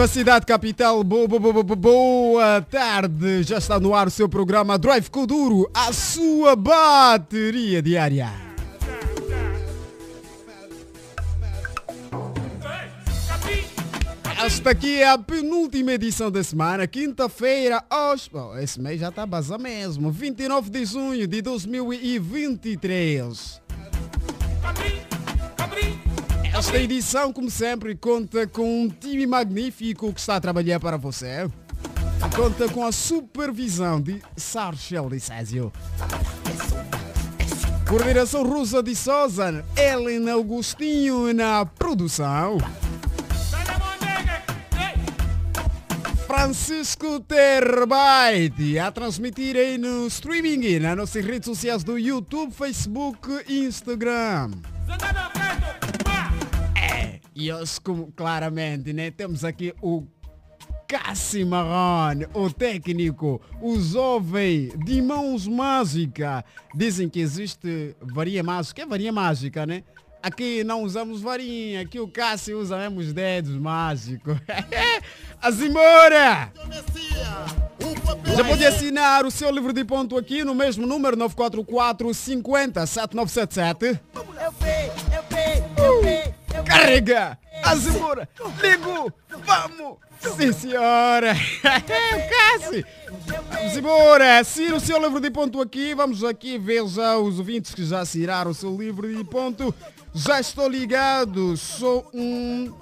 [0.00, 3.42] Viva Cidade Capital, boa, boa, boa, boa tarde.
[3.42, 8.32] Já está no ar o seu programa Drive Kuduro, a sua bateria diária.
[14.42, 19.26] Esta aqui é a penúltima edição da semana, quinta-feira, hoje, bom, esse mês já está
[19.26, 23.60] basa mesmo, 29 de junho de 2023.
[26.60, 31.50] Esta edição, como sempre, conta com um time magnífico que está a trabalhar para você.
[32.36, 35.72] Conta com a supervisão de Sarchel de Césio.
[37.88, 42.58] Coordenação Rosa de Souza, Helena Augustinho na produção.
[46.26, 53.64] Francisco Terbaite a transmitir aí no streaming nas nossas redes sociais do YouTube, Facebook e
[53.64, 54.50] Instagram.
[57.40, 60.06] E hoje, como claramente, né, temos aqui o
[60.86, 66.44] Cassi Marrone, o técnico, os jovens de mãos mágica.
[66.74, 68.82] Dizem que existe varinha mágica.
[68.82, 69.84] É varinha mágica, né?
[70.22, 74.36] Aqui não usamos varinha, aqui o Cassi usa mesmo os dedos mágicos.
[75.40, 76.52] Azimora!
[78.36, 84.99] Já pode assinar o seu livro de ponto aqui no mesmo número 944 50 7977.
[86.70, 87.38] Carrega!
[87.64, 88.28] Azimora!
[88.62, 89.12] Ligo!
[89.44, 89.98] Vamos!
[90.36, 91.34] Sim, senhora!
[91.62, 92.84] Cassi!
[93.50, 94.38] Vamos embora!
[94.38, 95.94] Assina o seu livro de ponto aqui.
[95.94, 99.74] Vamos aqui ver já os ouvintes que já assinaram o seu livro de ponto.
[100.14, 101.56] Já estou ligado.
[101.56, 102.72] Sou um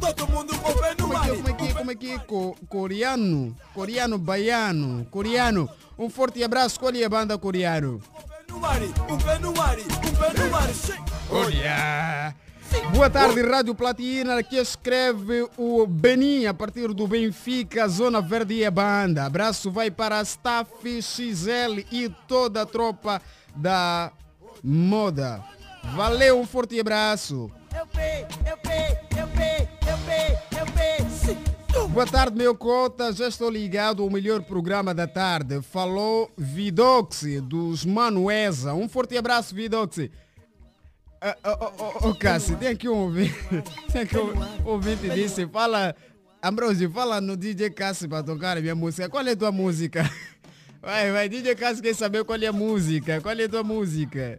[0.00, 2.56] Todo mundo com pé no como é que, como é que, como é que, Co-
[2.68, 5.68] coreano, coreano, baiano, coreano.
[5.98, 8.00] Um forte abraço, qual é a banda coreano?
[8.48, 10.68] no um pé no mar, um pé no mar.
[11.30, 12.34] Olha!
[12.92, 18.64] Boa tarde, Rádio Platina, que escreve o Benin a partir do Benfica, Zona Verde e
[18.64, 19.24] a banda.
[19.26, 20.70] Abraço vai para a Staff
[21.02, 23.20] XL e toda a tropa
[23.54, 24.10] da
[24.62, 25.44] moda.
[25.94, 27.50] Valeu, um forte abraço.
[31.90, 33.12] Boa tarde, meu cota.
[33.12, 35.60] Já estou ligado ao melhor programa da tarde.
[35.62, 38.74] Falou Vidoxi, dos Manuesa.
[38.74, 40.10] Um forte abraço, Vidoxi.
[41.20, 43.34] Ah, oh, oh, oh, oh, Cássio, tem aqui um ouvinte.
[43.90, 45.94] Tem aqui um ouvinte disse, fala,
[46.42, 49.08] Ambrosio, fala no DJ Cássio para tocar a minha música.
[49.08, 50.08] Qual é a tua música?
[50.82, 53.20] Vai, vai, DJ Cássio quer saber qual é a música.
[53.20, 54.38] Qual é a tua música?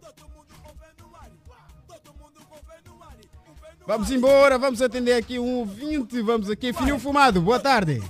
[3.86, 6.22] Vamos embora, vamos atender aqui um ouvinte.
[6.22, 8.02] Vamos aqui, Fininho Fumado, boa tarde.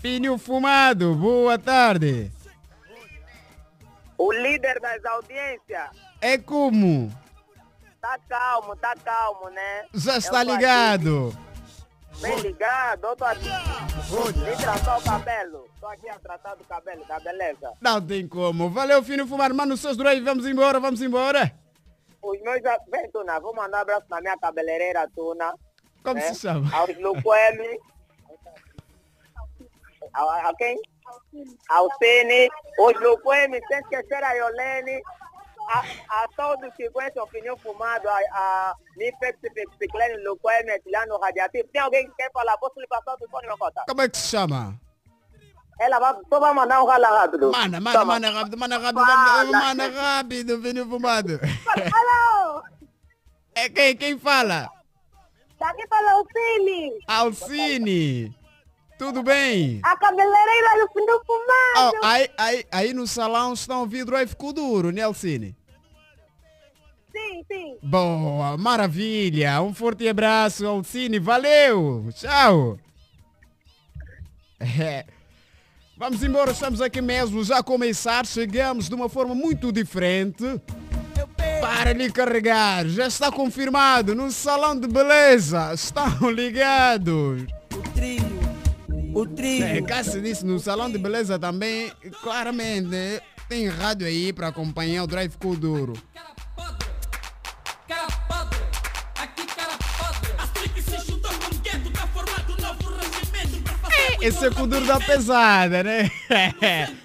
[0.00, 2.32] Fininho Fumado, boa tarde.
[4.16, 6.07] O líder das audiências.
[6.20, 7.12] É como?
[8.00, 9.86] Tá calmo, tá calmo, né?
[9.94, 11.28] Já está ligado.
[11.28, 11.48] aqui
[12.20, 13.44] Bem ligado, eu tô aqui.
[13.44, 15.68] Vim tratar o cabelo.
[15.80, 17.72] Tô aqui a tratar do cabelo, da beleza.
[17.80, 18.68] Não tem como.
[18.70, 19.54] Valeu, Fininho Fumado.
[19.54, 21.54] Manda os seus drive, vamos embora, vamos embora.
[22.20, 22.60] Os meus...
[22.90, 25.54] Vem, Tuna, vou mandar um abraço na minha cabeleireira, Tuna.
[26.02, 26.22] Como né?
[26.22, 26.68] se chama?
[26.74, 27.78] Aos Luquemi.
[30.12, 30.76] A, a quem?
[31.68, 32.48] Alcine.
[32.80, 35.00] Os Luquemi, sem esquecer a Yolene.
[35.68, 35.84] A,
[36.22, 39.38] a todos que conhecem o opinião fumado, a, a Nifex,
[39.78, 41.68] Piclene, Luquemi, Etilano, Radiativo.
[41.68, 42.56] Tem alguém que quer falar?
[42.56, 43.84] Posso lhe passar o telefone, meu cota?
[43.86, 44.80] Como é que se chama?
[45.78, 47.52] Ela vai, só vai mandar um rala rápido.
[47.52, 48.04] Mana, Toma.
[48.04, 49.44] mana rápido, mana rápido, Fala.
[49.44, 51.38] mana rápido, Fininho Fumado.
[51.92, 52.62] Alô!
[53.54, 54.68] É quem, quem fala?
[55.58, 58.38] Daqui fala o Cine, Alcine.
[58.98, 59.80] Tudo bem?
[59.84, 61.96] a cabeleireira do fim do Oh, fumado.
[62.06, 65.56] aí, aí, aí no salão estão ouvindo drive com duro, né, Alcine?
[67.12, 67.78] Sim, sim.
[67.82, 69.60] Boa, maravilha.
[69.62, 71.18] Um forte abraço, Alcine.
[71.18, 72.08] Valeu.
[72.14, 72.78] Tchau.
[74.60, 75.04] É.
[75.96, 78.24] Vamos embora, estamos aqui mesmo já a começar.
[78.26, 80.44] Chegamos de uma forma muito diferente.
[81.60, 82.86] Para lhe carregar.
[82.86, 85.72] Já está confirmado no salão de beleza.
[85.74, 87.42] Estão ligados.
[87.74, 88.37] O trio,
[89.20, 89.64] o trio.
[89.64, 91.92] É, Cássio disse no salão de beleza também,
[92.22, 95.94] claramente, tem rádio aí para acompanhar o Drive com duro.
[103.62, 106.10] tá fazer Esse é o duro da pesada, né?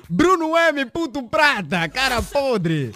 [0.10, 2.94] Bruno M, puto prata, cara podre.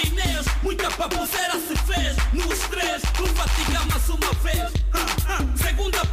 [0.00, 0.46] chinês.
[0.62, 0.90] Muita
[1.60, 4.89] se fez no estresse, não fatiga mais uma vez.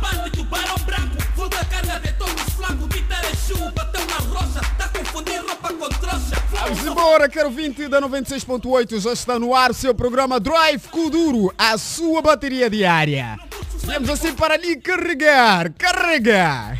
[0.07, 2.87] Segunda parte, tubarão branco, volta a carga de todos os flancos.
[2.95, 6.43] Vitarechu, bateu na rocha, tá confundindo roupa com trouxa.
[6.51, 11.77] Vamos embora, caro 20 da 96.8, já está no ar seu programa Drive Kuduro, a
[11.77, 13.37] sua bateria diária.
[13.83, 16.77] Viemos assim para lhe carregar, carregar.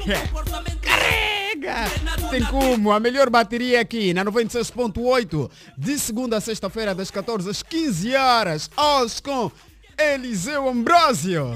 [0.81, 1.85] Carrega!
[2.29, 7.63] Tem como a melhor bateria aqui na 96.8 de segunda a sexta-feira das 14 às
[7.63, 8.69] 15 horas.
[8.75, 9.51] Hoje com
[9.97, 11.55] Eliseu Ambrosio.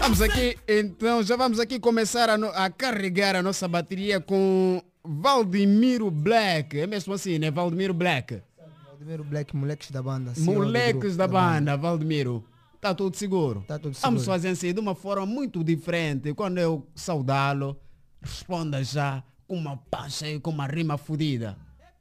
[0.00, 4.82] Vamos aqui, então já vamos aqui começar a, no- a carregar a nossa bateria com
[5.04, 6.78] Valdemiro Black.
[6.80, 7.50] É mesmo assim, né?
[7.50, 8.40] Valdemiro Black.
[8.86, 10.32] Valdemiro Black, moleques da banda.
[10.38, 12.42] Moleques grupo, da banda, Valdemiro.
[12.80, 13.64] Tá tudo seguro?
[13.66, 14.36] Tá tudo Vamos seguro.
[14.36, 16.32] fazer assim de uma forma muito diferente.
[16.32, 17.76] Quando eu saudá-lo,
[18.22, 21.56] responda já com uma pancha e com uma rima fodida.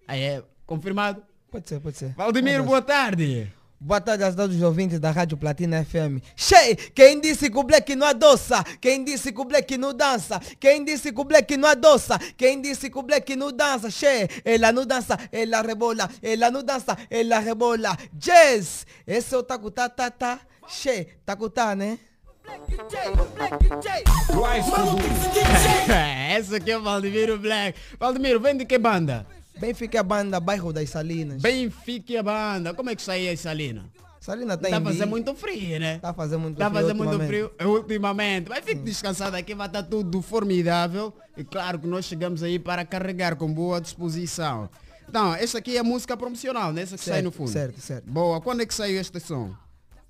[0.07, 1.21] Aí é confirmado?
[1.57, 2.13] Pode ser, pode ser.
[2.15, 3.51] Valdemiro, boa tarde.
[3.79, 6.21] Boa tarde a todos os ouvintes da Rádio Platina FM.
[6.35, 6.77] Cheio!
[6.93, 8.63] Quem disse que o Black não adoça?
[8.79, 10.39] Quem disse que o Black não dança?
[10.59, 12.19] Quem disse que o Black não adoça?
[12.37, 13.89] Quem disse que o Black não dança?
[13.89, 14.27] Cheio!
[14.45, 16.07] Ela não dança, ela rebola.
[16.21, 17.97] Ela não dança, ela rebola.
[18.13, 18.85] Jazz!
[19.07, 20.39] Esse é o Taku Tá Tá.
[20.67, 21.07] Cheio!
[21.25, 21.97] Taku Tá, né?
[26.37, 27.79] Essa aqui é o Valdemiro Black.
[27.99, 29.25] Valdemiro, vem de que banda?
[29.59, 31.41] Benfica é a banda Bairro das Salinas.
[31.41, 32.73] Benfica a banda.
[32.73, 33.85] Como é que sai aí, Salina?
[34.19, 35.99] Salina tá Tá fazendo muito frio, né?
[35.99, 38.49] Tá fazendo muito Tá frio fazendo muito frio ultimamente.
[38.49, 41.13] Mas fique descansado aqui, vai estar tudo formidável.
[41.37, 44.69] E claro que nós chegamos aí para carregar com boa disposição.
[45.07, 46.81] Então, esta aqui é a música promocional, né?
[46.81, 47.49] Essa que sai no fundo.
[47.49, 48.09] Certo, certo.
[48.11, 49.53] Boa, quando é que saiu este som?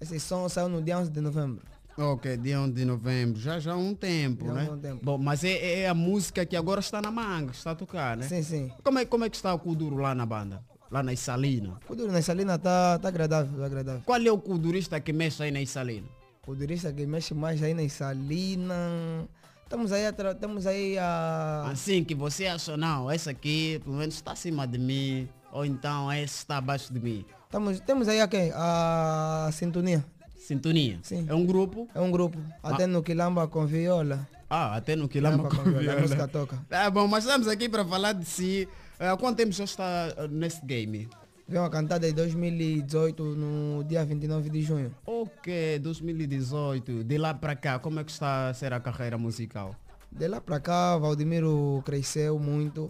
[0.01, 1.61] Esse som saiu no dia 11 de novembro.
[1.97, 4.69] Ok, dia 11 de novembro, já já há um tempo, Já há né?
[4.69, 4.99] um tempo.
[5.03, 8.27] Bom, mas é, é a música que agora está na manga, está a tocar, né?
[8.27, 8.71] Sim, sim.
[8.83, 10.63] Como é, como é que está o Kuduro lá na banda?
[10.91, 11.79] Lá na Salina?
[11.89, 14.01] O duro na Salina tá, tá agradável, tá agradável.
[14.05, 16.07] Qual é o kudurista que mexe aí na Salina?
[16.45, 19.27] O durista que mexe mais aí na Salina.
[19.63, 21.67] Estamos aí, estamos aí a.
[21.71, 26.09] Assim que você acha, não, esse aqui pelo menos está acima de mim, ou então
[26.13, 27.25] esse está abaixo de mim.
[27.43, 28.51] Estamos, temos aí a quem?
[28.55, 30.05] A Sintonia.
[30.47, 30.97] Sintonia.
[31.03, 31.25] Sim.
[31.27, 31.89] É um grupo?
[31.93, 32.37] É um grupo.
[32.63, 34.25] Até no Quilamba com viola.
[34.49, 35.91] Ah, até no Quilamba Quilamba com viola.
[35.91, 36.65] A com música toca.
[36.69, 38.65] Tá bom, mas estamos aqui para falar de si.
[38.97, 41.09] Há quanto tempo já está ah, nesse game?
[41.49, 44.95] Veio uma cantada em 2018, no dia 29 de junho.
[45.05, 47.03] Ok, 2018.
[47.03, 49.75] De lá para cá, como é que está a ser a carreira musical?
[50.09, 52.89] De lá para cá, Valdemiro cresceu muito.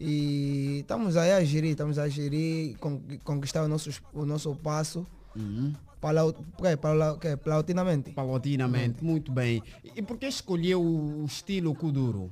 [0.00, 5.06] E estamos aí a gerir, estamos a gerir, con- conquistar o nosso, o nosso passo.
[5.36, 5.74] Uhum.
[7.20, 8.10] Que, paulatinamente.
[8.12, 9.62] Paulatinamente, muito bem.
[9.96, 12.30] E por que escolheu o estilo Kuduro?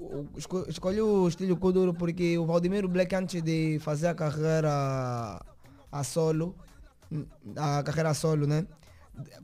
[0.00, 5.42] O- esco- Escolhi o estilo Kuduro porque o Valdemiro Black antes de fazer a carreira
[5.90, 6.54] a solo,
[7.56, 8.66] a carreira a solo, né?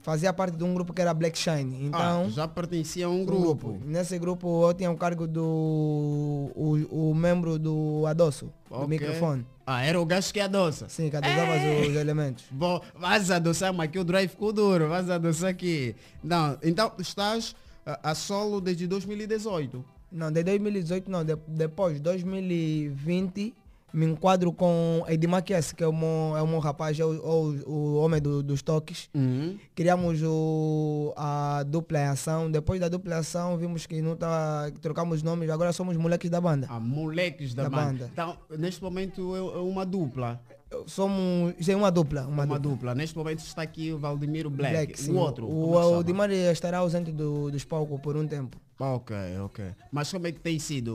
[0.02, 1.86] Fazia parte de um grupo que era Black Shine.
[1.86, 3.78] Então, ah, já pertencia a um um grupo.
[3.84, 8.88] Nesse grupo eu tinha o cargo do o, o membro do adoço, do Ok.
[8.88, 9.46] microfone.
[9.66, 10.88] Ah, era o gajo que adoça.
[10.88, 11.52] Sim, que adosava
[11.88, 12.44] os elementos.
[12.50, 15.94] Bom, vais adoçar, mas aqui o drive ficou duro, vais adoçar aqui.
[16.22, 17.54] Não, então estás
[17.86, 19.84] a, a solo desde 2018.
[20.10, 23.54] Não, de 2018 não, de, depois 2020
[23.92, 27.10] me enquadro com Edmar Kies, que é o meu, é o meu rapaz, é o,
[27.10, 29.08] o, o homem do- dos toques.
[29.14, 29.58] Uhum.
[29.74, 32.50] Criamos o, a dupla ação.
[32.50, 36.66] Depois da dupla ação vimos que não tá, trocamos nomes, agora somos moleques da banda.
[36.70, 37.84] Ah, moleques da, Da banda.
[37.92, 38.10] banda.
[38.12, 40.40] Então, neste momento é é uma dupla.
[40.86, 42.22] Somos, é uma dupla.
[42.22, 42.58] Uma, Uma, dupla.
[42.58, 42.94] dupla.
[42.94, 44.72] Neste momento está aqui o Valdemiro Black.
[44.74, 45.46] Black, o outro.
[45.46, 46.04] O, é o chama?
[46.04, 48.56] Dimar estará ausente do, dos palcos por um tempo.
[48.84, 49.64] Ok, ok.
[49.92, 50.92] Mas como é que tem sido?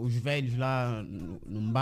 [0.00, 1.72] Os velhos lá no no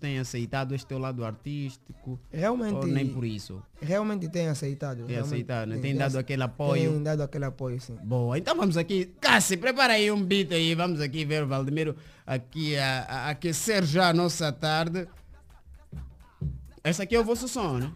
[0.00, 2.18] têm aceitado este teu lado artístico?
[2.32, 3.62] Realmente, Ou nem por isso?
[3.80, 5.04] realmente tem aceitado.
[5.04, 5.74] Tem aceitado, né?
[5.76, 6.94] Tem tem dado aquele apoio?
[6.94, 7.94] Tem dado aquele apoio, sim.
[8.02, 9.06] Boa, então vamos aqui.
[9.20, 10.74] Cassi, prepara aí um beat aí.
[10.74, 11.94] Vamos aqui ver o Valdemiro
[12.26, 15.06] aqui a, a aquecer já a nossa tarde.
[16.82, 17.92] Esse aqui é o vosso som, né?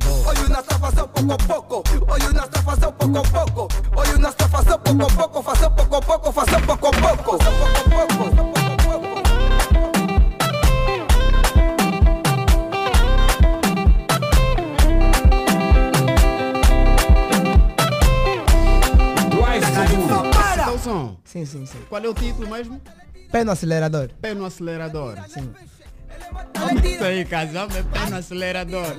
[0.00, 1.82] Hoje nós tá fazendo pouco a pouco.
[2.64, 3.68] Fazendo a pouco.
[3.96, 5.42] Hoje nós tá fazendo pouco a pouco.
[5.42, 7.38] Fazer pouco a pouco, fazer pouco a pouco.
[7.38, 9.22] Fazer pouco a pouco, fazer pouco a pouco.
[19.36, 20.72] Só Esse é para!
[20.72, 21.16] o som.
[21.24, 21.78] Sim, sim, sim.
[21.88, 22.80] Qual é o título mesmo?
[23.30, 24.10] Pé no acelerador.
[24.20, 25.18] Pé no acelerador.
[25.28, 25.52] Sim.
[26.84, 28.96] Isso aí, é pé no acelerador.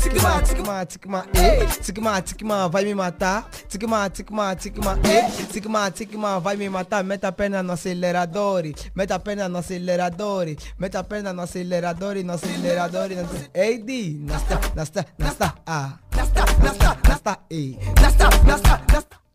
[0.00, 0.42] Tigma.
[0.42, 1.66] Tikma, tikma, eh.
[1.82, 3.48] Tikma, tikma, vai me matar.
[3.68, 5.30] Tikma, tikma, tikma, eh.
[5.52, 7.04] Tikma, tikma, vai me matar.
[7.04, 8.64] Meta a perna no acelerador.
[8.94, 10.46] Meta a perna no acelerador.
[10.78, 11.32] Meta a perna.
[11.32, 12.16] No acelerador.
[12.24, 13.10] No acelerador.
[13.54, 14.18] Ei, Di.
[14.24, 15.98] Nasta, nasta, nasta, ah.
[16.16, 17.78] Nasta, nasta, Nasta, ei.
[18.00, 19.27] nasta, nasta, nasta.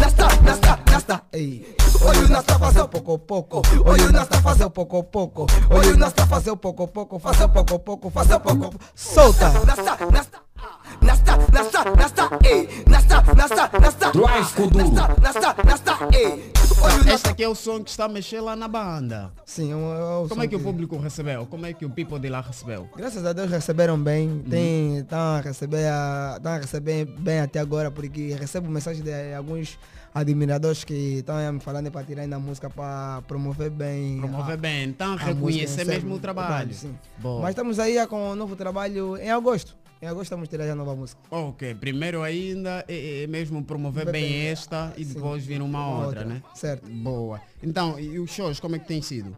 [0.00, 0.92] Nasta, nasta, nasta.
[0.92, 1.76] Nasta, ei.
[2.00, 3.62] Hoje nós tá fazendo pouco a pouco.
[3.84, 5.46] Hoje nós tá fazendo pouco a pouco.
[5.70, 7.18] Hoje nós tá fazendo pouco a pouco.
[7.18, 8.10] Fazer pouco a pouco.
[8.10, 8.84] Fazer pouco a pouco.
[8.94, 9.48] Solta.
[9.66, 10.51] Nasta, nasta.
[11.00, 12.68] Nasta, nasta, nasta, ei.
[12.88, 14.10] Nasta, nasta, nasta.
[14.12, 14.90] Drive Kuduro.
[14.92, 16.52] Nasta, nasta, nasta, ei.
[16.82, 19.32] Nós Este aqui é o som que está a mexer lá na banda.
[19.46, 21.46] Sim, é um- é um Como é que o público recebeu?
[21.46, 22.88] Como é que o people de lá recebeu?
[22.96, 27.60] Graças a Deus receberam bem, tem, estão a receber, a, estão a receber bem até
[27.60, 29.78] agora, porque recebo mensagem de alguns
[30.14, 34.18] admiradores que estão me falando para tirar ainda a música para promover bem.
[34.18, 36.74] Promover a- bem, então a reconhecer música, mesmo o trabalho.
[36.74, 36.94] sim.
[37.18, 37.42] Boa.
[37.42, 39.76] Mas estamos aí com um novo trabalho em agosto.
[40.02, 41.20] Em agosto estamos a tirar já nova música.
[41.30, 45.14] Ok, primeiro ainda é, é mesmo promover Bem, bem esta e sim.
[45.14, 46.42] depois vir uma outra, Outra, né?
[46.56, 46.90] certo.
[46.90, 47.40] Boa.
[47.62, 49.36] Então, e os shows, como é que tem sido?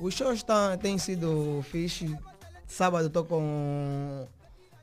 [0.00, 2.12] Os shows tá, têm sido fixe.
[2.66, 4.26] Sábado estou com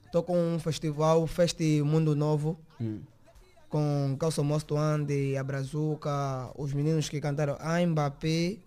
[0.05, 3.01] Estou com um festival, Festi Mundo Novo, Hum.
[3.67, 8.57] com Calço Mosto Ande, a Brazuca, os meninos que cantaram a Mbappé.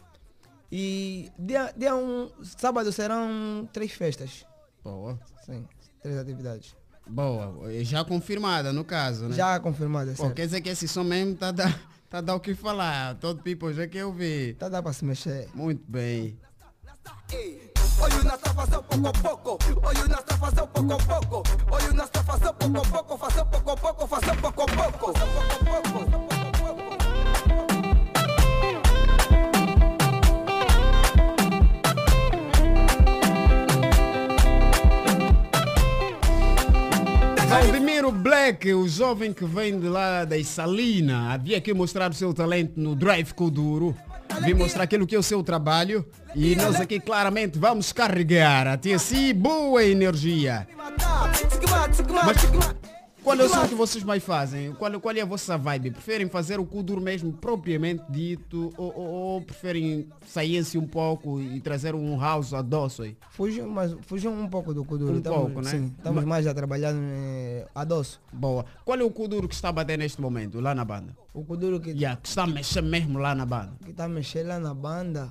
[0.70, 4.44] E dia, dia um, sábado serão três festas.
[4.84, 5.18] Boa.
[5.46, 5.66] Sim,
[6.02, 6.74] três atividades.
[7.06, 7.54] Boa.
[7.82, 9.36] Já confirmada no caso, né?
[9.36, 10.16] Já confirmadas.
[10.16, 11.74] Pô, quer dizer que esse som mesmo tá dando
[12.12, 13.14] tá dá o que falar.
[13.14, 14.54] Todo people já quer ouvir.
[14.56, 15.48] Tá dá para se mexer.
[15.54, 16.38] Muito bem.
[17.98, 19.58] Fazendo pouco a pouco.
[20.38, 21.48] Fazendo pouco a pouco.
[22.26, 23.18] Fazendo pouco a pouco.
[23.18, 23.46] Fazendo
[38.62, 42.74] Black, o jovem que vem de lá da Salina, havia que mostrar o seu talento
[42.76, 43.96] no Drive Kuduro.
[44.42, 46.06] Vim mostrar aquilo que é o seu trabalho.
[46.34, 48.68] E nós aqui claramente vamos carregar.
[48.68, 50.66] Até si boa energia.
[52.24, 52.81] Mas
[53.22, 54.72] qual é o som que vocês mais fazem?
[54.74, 55.90] Qual, qual é a vossa vibe?
[55.92, 61.60] Preferem fazer o Kuduro mesmo propriamente dito ou, ou- ou preferem sair-se um pouco e
[61.60, 63.16] trazer um house adoço aí?
[63.30, 65.14] Fugiu, mas fugiu um pouco do Kuduro.
[65.14, 65.70] Um Estamos- pouco, né?
[65.70, 68.20] Sim, estamos Mas- mais a trabalhar eh, adoço.
[68.32, 68.64] Boa.
[68.84, 71.16] Qual é o Kuduro que está a bater neste momento, lá na banda?
[71.32, 73.72] O Kuduro que, Yeah, que está a mexer mesmo lá na banda.
[73.84, 75.28] que tá mexendo lá na banda.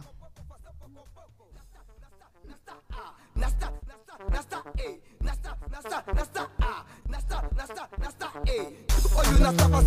[3.36, 4.64] Nasta, nasta, nasta,
[5.22, 6.42] eh.
[6.62, 6.86] Ah.
[8.48, 8.92] Eh.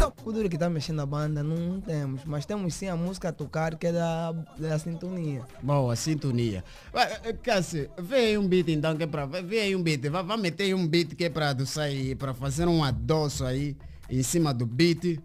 [0.06, 3.32] O Kuduro que tá mexendo na banda não temos, mas temos sim a música a
[3.32, 5.42] tocar que é da, da sintonia.
[5.62, 6.64] Boa, sintonia.
[6.92, 9.26] Vai, eh, Cássio, vê aí um beat então que é pra.
[9.26, 10.08] Vê aí um beat.
[10.08, 13.76] Vai, vai meter aí um beat que é pra sair, pra fazer um adoço aí
[14.10, 15.20] em cima do beat.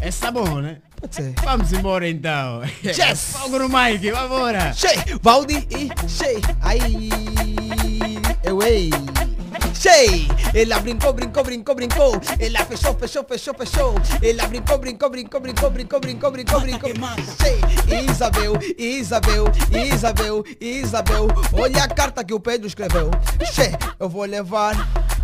[0.00, 0.80] É tá bom, né?
[1.00, 1.34] Pode ser.
[1.42, 2.62] Vamos embora então.
[2.84, 3.36] Yes!
[3.36, 4.72] Fogo no mic, vambora!
[4.72, 8.13] Che, Valdi e Che, ai,
[8.46, 8.90] Away.
[9.74, 12.20] Shey, ella brincó, brincó, brincó, brincó.
[12.38, 13.94] Ella fechó, fechó, fechó, fechó.
[14.22, 16.88] Ella brincó, brincó, brincó, brincó, brincó, brincó, brincó, brincó.
[17.38, 21.28] Shey, Isabel, Isabel, Isabel, Isabel.
[21.52, 23.10] Olha a carta que o Pedro escreveu.
[23.52, 24.74] Che, eu vou levar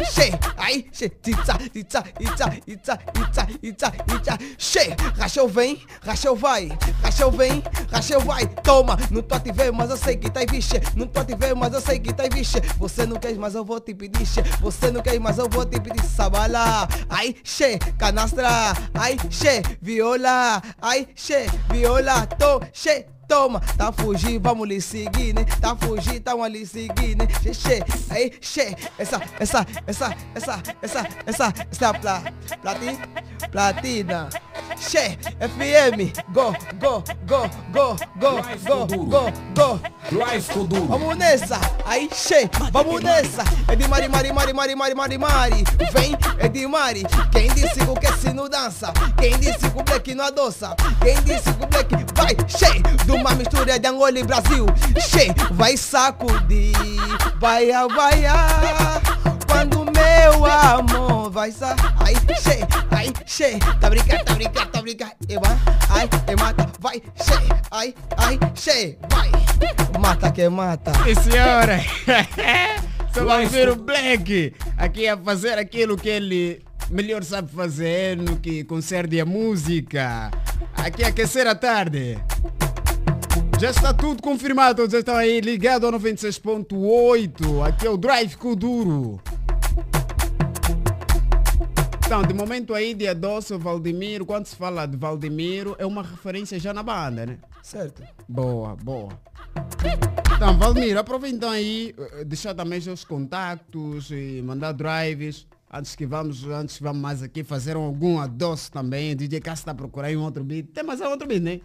[0.00, 4.38] Che, ai, che, titza, titza, titza, titza, titza, titza, titza.
[4.56, 6.76] Che, Rachel vem, Rachel vai.
[7.02, 8.46] Rachel vem, Rachel vai.
[8.62, 10.80] Toma, não tô te ver, mas eu sei que tá aí, vixe.
[10.96, 12.60] Não tô te ver, mas eu sei que tá aí, vixe.
[12.78, 14.42] Você não quer, mas eu vou te pedir, che.
[14.60, 16.88] Você não quer, mas eu vou te pedir sabala.
[17.08, 18.72] Ai, che, canastra.
[18.94, 20.62] Ai, che, viola.
[20.80, 22.26] Ai, che, viola.
[22.26, 23.19] Tô, che.
[23.30, 25.44] Toma, tá fugir, vamos lhe seguir, né?
[25.60, 27.28] Tá fugir, tamo a lhe seguir, né?
[27.40, 32.22] Che, che, aí, che, essa, essa, essa, essa, essa, essa, essa pla,
[32.60, 32.98] plati,
[33.52, 34.28] platina.
[34.76, 39.80] Che, FM, go, go, go, go, go, go, go, go.
[40.10, 40.86] Drive Kuduro.
[40.86, 43.44] Vamos nessa, aí, che, vamos nessa.
[43.68, 45.64] É de Mari, Mari, Mari, Mari, Mari, Mari, Mari.
[45.92, 47.04] Vem, é de Mari.
[47.30, 48.92] Quem disse que o que se não dança?
[49.18, 50.74] Quem disse que o black não adoça?
[51.00, 54.66] Quem disse que o black vai, che, de uma mistura de Angola e Brasil.
[54.98, 56.72] Che, vai sacudir,
[57.38, 58.22] vai, vai,
[59.46, 65.12] quando meu amor vai sa, ai, che, ai, che, tá brincando, tá brincando, tá brincando,
[65.28, 65.58] e vai,
[65.90, 69.30] ai, e mata, vai, che, ai, ai, che, vai,
[70.00, 70.92] mata que mata.
[71.04, 71.80] Sim, senhora!
[73.12, 78.62] Vai ver o Black aqui a fazer aquilo que ele melhor sabe fazer no que
[78.64, 80.30] concerne a música.
[80.76, 82.18] Aqui a aquecer a tarde.
[83.60, 87.68] Já está tudo confirmado, já estão aí ligados ao 96.8.
[87.68, 89.20] Aqui é o Drive Kuduro.
[92.06, 96.58] Então, de momento aí de Adoço, Valdemiro, quando se fala de Valdemiro, é uma referência
[96.58, 97.38] já na banda, né?
[97.62, 98.02] Certo.
[98.26, 99.10] Boa, boa.
[100.34, 105.46] Então, Valmir, aproveita então aí, eh, deixar também os seus contactos e mandar drives.
[105.70, 109.14] Antes que vamos, antes que vamos mais aqui fazer algum adoço também.
[109.14, 110.68] DJ Cássio está aí um outro beat.
[110.72, 111.60] Tem mais um outro beat, né?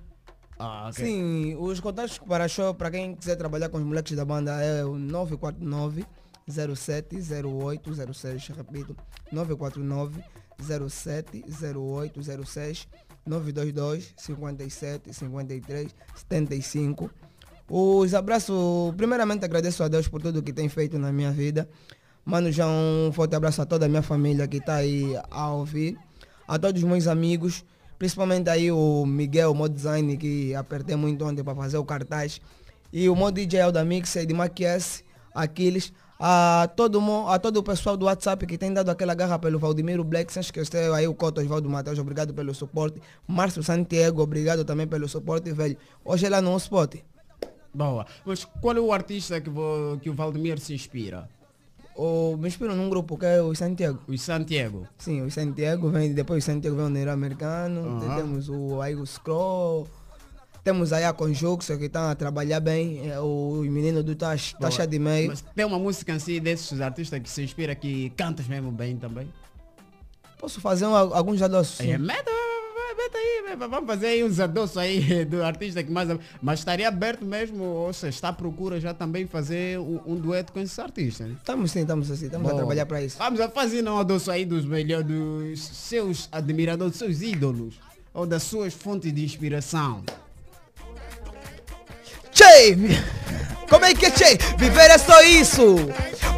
[0.57, 1.05] Ah, ok.
[1.05, 4.85] Sim, os contatos para show, para quem quiser trabalhar com os moleques da banda, é
[4.85, 6.05] o 949
[6.47, 8.47] 070806.
[8.49, 8.95] Repito,
[9.31, 10.23] 949
[10.59, 12.87] 070806
[13.25, 17.11] 922 57 53 75.
[17.67, 21.67] Os abraços, primeiramente agradeço a Deus por tudo que tem feito na minha vida.
[22.23, 25.97] Mano, já um forte abraço a toda a minha família que está aí a ouvir.
[26.47, 27.65] A todos os meus amigos,
[27.97, 32.41] principalmente aí o Miguel, o Mod Design, que apertei muito ontem para fazer o cartaz.
[32.91, 35.03] E o Mod DJ da Mix, de Maquies,
[35.33, 35.91] Aquiles.
[36.17, 40.01] A todo, a todo o pessoal do WhatsApp que tem dado aquela garra pelo Valdemiro
[40.01, 43.01] Black, sem esquecer aí o Coto Osvaldo Matheus, obrigado pelo suporte.
[43.27, 45.75] Márcio Santiago, obrigado também pelo suporte, velho.
[46.05, 46.95] Hoje é lá no spot.
[47.73, 48.05] Boa.
[48.25, 51.27] Mas qual é o artista que, vo- que o Valdemir se inspira?
[51.95, 53.99] O, me inspiro num grupo que é o Santiago.
[54.07, 54.87] Os Santiago.
[54.97, 59.05] Sim, o Santiago vem, depois o Santiago vem o Nero Americano, temos o aí o
[59.05, 59.87] Scroll,
[60.63, 64.85] temos aí a Conjuxo que está a trabalhar bem, é, o menino do Taxa taxa
[64.87, 65.27] de meio.
[65.29, 69.27] Mas tem uma música assim desses artistas que se inspira que cantas mesmo bem também.
[70.39, 71.79] Posso fazer um- alguns adoços?
[71.79, 72.29] É, meta,
[73.13, 76.09] aí, vamos fazer aí uns adoços aí do artista que mais.
[76.41, 80.51] Mas estaria aberto mesmo, ou seja, está à procura já também fazer um, um dueto
[80.51, 81.27] com esses artistas.
[81.27, 81.35] Né?
[81.37, 82.61] Estamos sim, estamos assim, estamos a Boa.
[82.61, 83.17] trabalhar para isso.
[83.17, 87.75] Vamos a fazer um adoço aí dos melhores, dos seus admiradores, dos seus ídolos,
[88.13, 90.03] ou das suas fontes de inspiração.
[92.31, 92.77] Che!
[93.69, 94.37] Como é que é, Che?
[94.57, 95.75] Viver é só isso!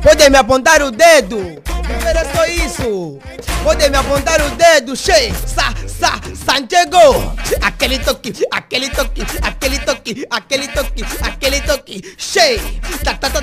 [0.01, 1.76] Podem me apontar o dedo!
[1.89, 3.19] É só isso!
[3.63, 5.31] Podem me apontar o dedo, Che!
[5.45, 7.33] Sa, sa, Santiago!
[7.61, 12.59] Aquele toque, aquele toque, aquele toque, aquele toque, aquele toque, Che!
[13.03, 13.41] Tá, tá, tá,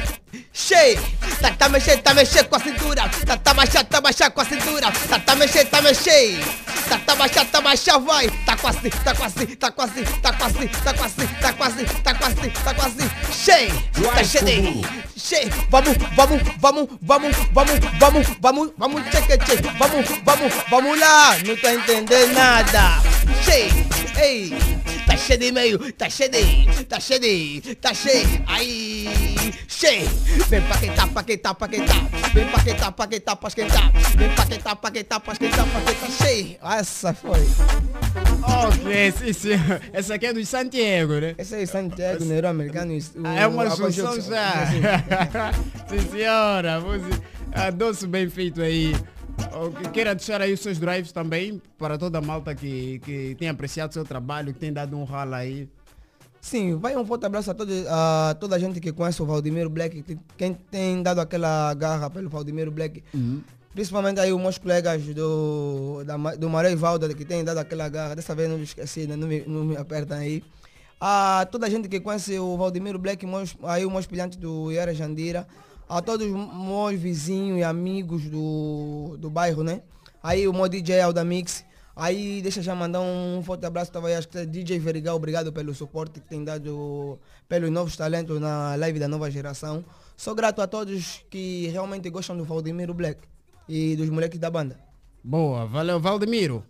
[0.54, 0.96] Che!
[1.40, 3.10] Tá, tá mexer, tá mexer com a cintura!
[3.26, 4.92] Tá, tá baixar, tá baixar com a cintura!
[5.08, 6.38] Tá, tá mexer, tá mexer!
[6.88, 8.30] Tá, tá baixar, tá baixar, vai!
[8.46, 12.74] Tá quase, tá quase, tá quase, tá quase, tá quase, tá quase, tá quase, tá
[12.74, 13.68] quase, Che!
[14.14, 14.82] Tá cheio!
[15.16, 15.50] Che!
[15.70, 19.56] Vamos, vamos, vamos, vamos, vamos, vamos, vamos, vamos, cheque, che!
[19.76, 21.36] Vamos, vamos, vamos lá!
[21.44, 23.02] Não tô entendendo nada!
[23.44, 23.70] Che!
[24.22, 24.74] Ei!
[25.06, 30.10] Tá cheio de meio, tá cheio de, tá cheio de, tá cheio, aí, cheio,
[30.48, 37.12] vem paquetar, paquetar, paquetar, vem paquetar, paquetar, paquetar, vem paquetar, paquetar, paquetar, paquetar, cheio, essa
[37.14, 37.40] foi,
[38.66, 39.48] Ok, sim, sim.
[39.92, 41.34] Essa aqui é dos Santiago, né?
[41.38, 44.20] esse aí Santiago, Neuro Americano, e o- Ah, É uma junção conjunção.
[44.32, 45.52] já.
[45.88, 46.82] Sim, senhora.
[47.54, 48.94] Adoço bem feito aí.
[49.92, 53.90] Quero deixar aí os seus drives também para toda a malta que, que tem apreciado
[53.90, 55.68] o seu trabalho, que tem dado um ralo aí.
[56.44, 59.70] Sim, vai um forte abraço a, todo, a toda a gente que conhece o Valdemiro
[59.70, 63.02] Black, que- quem tem dado aquela garra pelo Valdemiro Black.
[63.72, 67.88] Principalmente aí os meus colegas do, da, do Maré e Valda que têm dado aquela
[67.88, 68.14] garra.
[68.14, 69.16] Dessa vez não me esqueci, né?
[69.16, 70.44] não, me, não me apertam aí.
[71.00, 74.70] A toda a gente que conhece o Valdemiro Black, meus, aí os meus pilhantes do
[74.70, 75.48] Yara Jandira.
[75.88, 79.80] A todos os meus vizinhos e amigos do, do bairro, né?
[80.22, 81.64] Aí o meu DJ Alda Mix.
[81.96, 85.52] Aí deixa já mandar um forte abraço, tava aí, acho que é DJ Verigal, obrigado
[85.52, 89.84] pelo suporte que tem dado pelos novos talentos na live da nova geração.
[90.16, 93.20] Sou grato a todos que realmente gostam do Valdemiro Black
[93.68, 94.78] e dos moleques da banda.
[95.22, 96.64] Boa, valeu Valdemiro.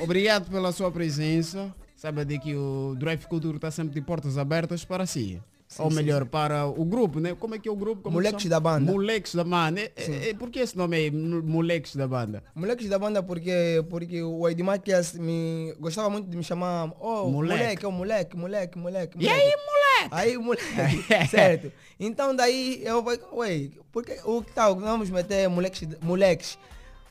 [0.00, 1.72] Obrigado pela sua presença.
[1.94, 5.40] Saiba de que o Drive Culture está sempre de portas abertas para si.
[5.78, 7.34] Ou melhor, para o grupo, né?
[7.34, 8.02] Como é que é o grupo?
[8.02, 8.92] Como Moleques da banda.
[8.92, 9.80] Moleques da banda.
[9.80, 12.42] É, é, é, por que esse nome é Moleques da banda?
[12.54, 17.28] Moleques da banda porque, porque o Edmar que me gostava muito de me chamar oh,
[17.28, 17.62] Moleque.
[17.62, 20.08] moleque, oh, moleque, moleque, moleque, E aí, moleque?
[20.10, 21.72] Aí, moleque, certo.
[21.98, 26.58] Então daí eu falei, ué, porque o que tal, vamos meter moleques, moleques.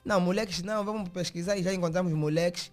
[0.04, 2.72] Não, moleques não, vamos pesquisar e já encontramos moleques.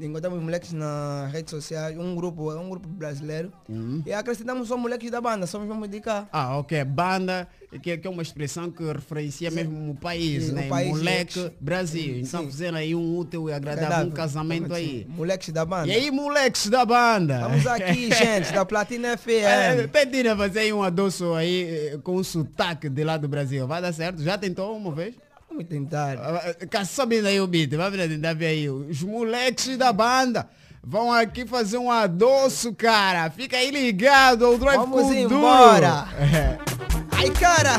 [0.00, 3.52] Encontramos moleques nas redes sociais, um grupo, um grupo brasileiro.
[3.68, 4.02] Uhum.
[4.04, 6.28] E acrescentamos só moleques da banda, somos mesmo de cá.
[6.32, 6.84] Ah, ok.
[6.84, 10.68] Banda, que, que é uma expressão que referencia mesmo o país, Sim, o né?
[10.68, 11.50] país, Moleque, sim.
[11.60, 12.18] Brasil.
[12.18, 12.50] Então Sim.
[12.50, 15.06] fizeram aí um útil e agradável, um casamento aí.
[15.08, 15.88] Moleques da banda.
[15.88, 17.34] E aí, moleques da banda?
[17.36, 19.90] Estamos aqui, gente, da Platina É, FM.
[19.92, 23.66] Tenta fazer aí um adoço aí eh, com um sotaque de lá do Brasil.
[23.66, 24.22] Vai dar certo?
[24.22, 25.14] Já tentou uma vez?
[25.56, 26.18] Vamos tentar.
[26.18, 27.70] Ah, Subindo aí o beat,
[28.08, 28.68] tentar ver aí.
[28.68, 30.46] Os moleques da banda
[30.84, 33.30] vão aqui fazer um adoço, cara.
[33.30, 35.18] Fica aí ligado ao Drive Vamos Cultura.
[35.20, 36.08] embora.
[36.20, 36.58] É.
[37.12, 37.78] Ai, cara!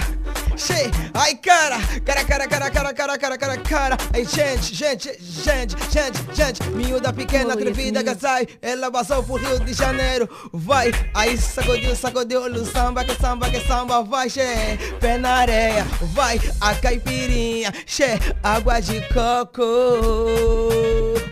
[0.57, 0.91] Cheio!
[1.13, 1.77] Ai, cara!
[2.03, 3.97] Cara, cara, cara, cara, cara, cara, cara, cara!
[4.11, 6.63] Ai, gente, gente, gente, gente, gente!
[6.71, 10.91] Miúda pequena, atrevida, sai, ela passou pro Rio de Janeiro, vai!
[11.13, 14.79] Aí sacudiu, sacudiu, o samba, que samba, que samba, vai, che!
[14.99, 16.41] Pé na areia, vai!
[16.59, 18.17] A caipirinha, che!
[18.41, 19.67] Água de coco!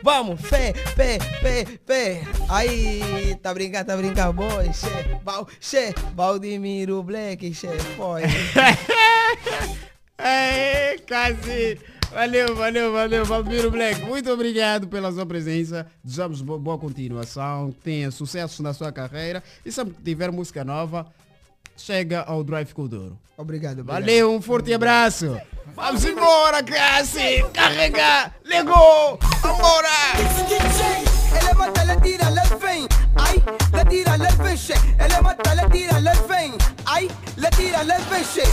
[0.03, 2.21] Vamos, fé, pé, pé, pé!
[2.47, 5.15] Aí, tá brincando, tá brincando, boy, che!
[5.23, 5.95] Bal, che!
[6.15, 7.69] Valdemiro Black, che!
[7.97, 8.21] Foi!
[10.17, 11.79] É, quase.
[12.11, 14.01] Valeu, valeu, valeu, Valmiro Black.
[14.01, 15.85] Muito obrigado pela sua presença.
[16.03, 17.75] Desejamos bo- boa continuação.
[17.83, 19.43] Tenha sucesso na sua carreira.
[19.65, 21.05] E sempre que tiver música nova,
[21.75, 23.19] chega ao Drive Kuduro.
[23.37, 24.01] Obrigado, obrigado.
[24.01, 25.37] Valeu, um forte abraço.
[25.75, 27.43] Vamos embora, Cassi.
[27.53, 28.31] Carrega.
[28.45, 29.19] Legou.
[29.41, 31.14] Vambora.
[31.39, 32.87] لمتى لا تيرا للفين
[33.27, 33.41] اي
[33.73, 36.57] لا تيرا للفشة لمتى لا تيرا للفين
[36.95, 38.43] اي لا تيرا للفشة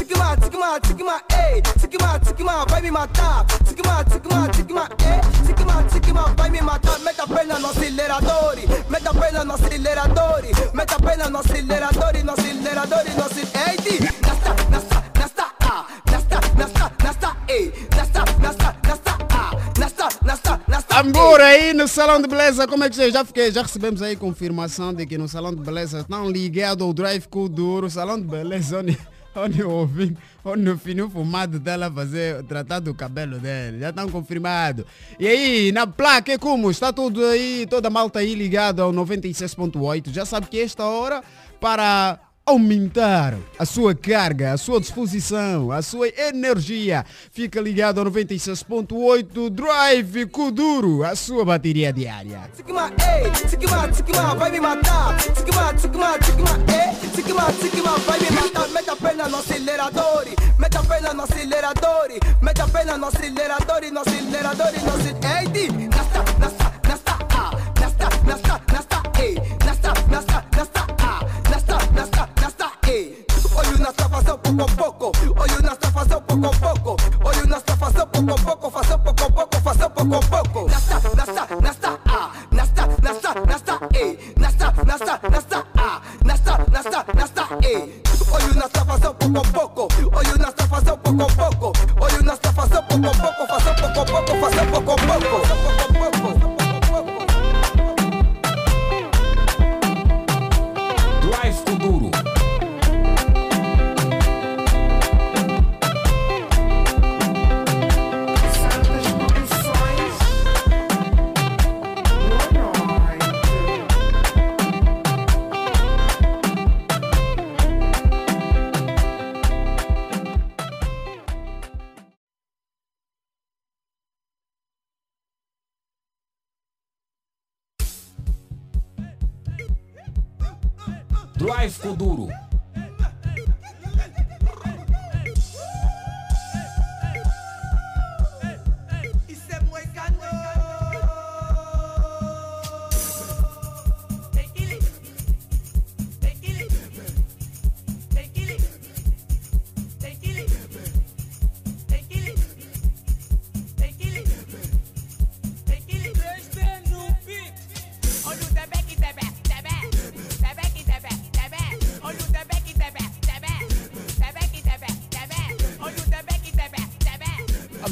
[0.00, 5.82] تكما تكما تكما اي تكما تكما باي مي ما تاب تكما تكما تكما اي تكما
[5.82, 11.28] تكما باي مي ما تاب مetta pena no acceleratori metta pena no acceleratori metta pena
[11.28, 15.86] no acceleratori no acceleratori no acceleratori nasta nasta nasta ah.
[16.12, 17.72] Nasta nasta nasta eh.
[17.96, 19.50] Nasta nasta nasta ah.
[19.78, 20.45] Nasta nasta
[20.98, 24.92] Ambura aí no salão de beleza, como é que já, fiquei, já recebemos aí confirmação
[24.92, 28.26] de que no salão de beleza estão ligados ao drive com o duro, salão de
[28.26, 28.98] beleza onde,
[29.36, 34.08] onde eu ouvi, onde o fininho fumado dela fazer, tratar do cabelo dele, já estão
[34.08, 34.84] confirmados.
[35.18, 36.70] E aí, na placa, como?
[36.70, 41.22] Está tudo aí, toda a malta aí ligada ao 96.8, já sabe que esta hora
[41.58, 47.04] para aumentar a sua carga, a sua disposição, a sua energia.
[47.32, 52.48] Fica ligado ao 96.8 Drive Kuduro, a sua bateria diária.
[59.28, 60.26] No acelerador,
[61.14, 62.08] no acelerador,
[62.96, 65.95] no acelerador, no acelerador, no acelerador.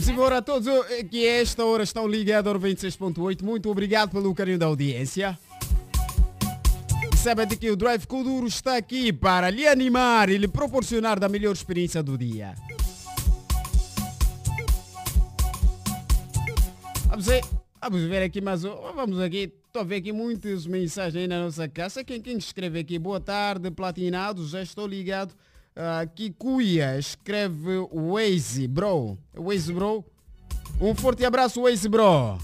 [0.04, 0.68] Vamos embora a todos
[1.10, 3.42] que a esta hora estão ligados ao 26.8.
[3.42, 5.38] Muito obrigado pelo carinho da audiência.
[7.26, 11.26] E de que o Drive Kuduro está aqui para lhe animar e lhe proporcionar da
[11.26, 12.54] melhor experiência do dia.
[17.06, 17.42] Vamos ver,
[17.80, 18.60] vamos ver aqui mais.
[18.60, 19.54] Vamos aqui.
[19.66, 22.04] Estou a ver aqui muitas mensagens na nossa casa.
[22.04, 22.98] Quem, quem escreve aqui?
[22.98, 24.50] Boa tarde, platinados.
[24.50, 25.34] Já estou ligado.
[25.76, 29.18] Ah, Kikuya escreve Waze, bro.
[29.36, 30.04] Waze, bro.
[30.80, 32.38] Um forte abraço, Waze, bro.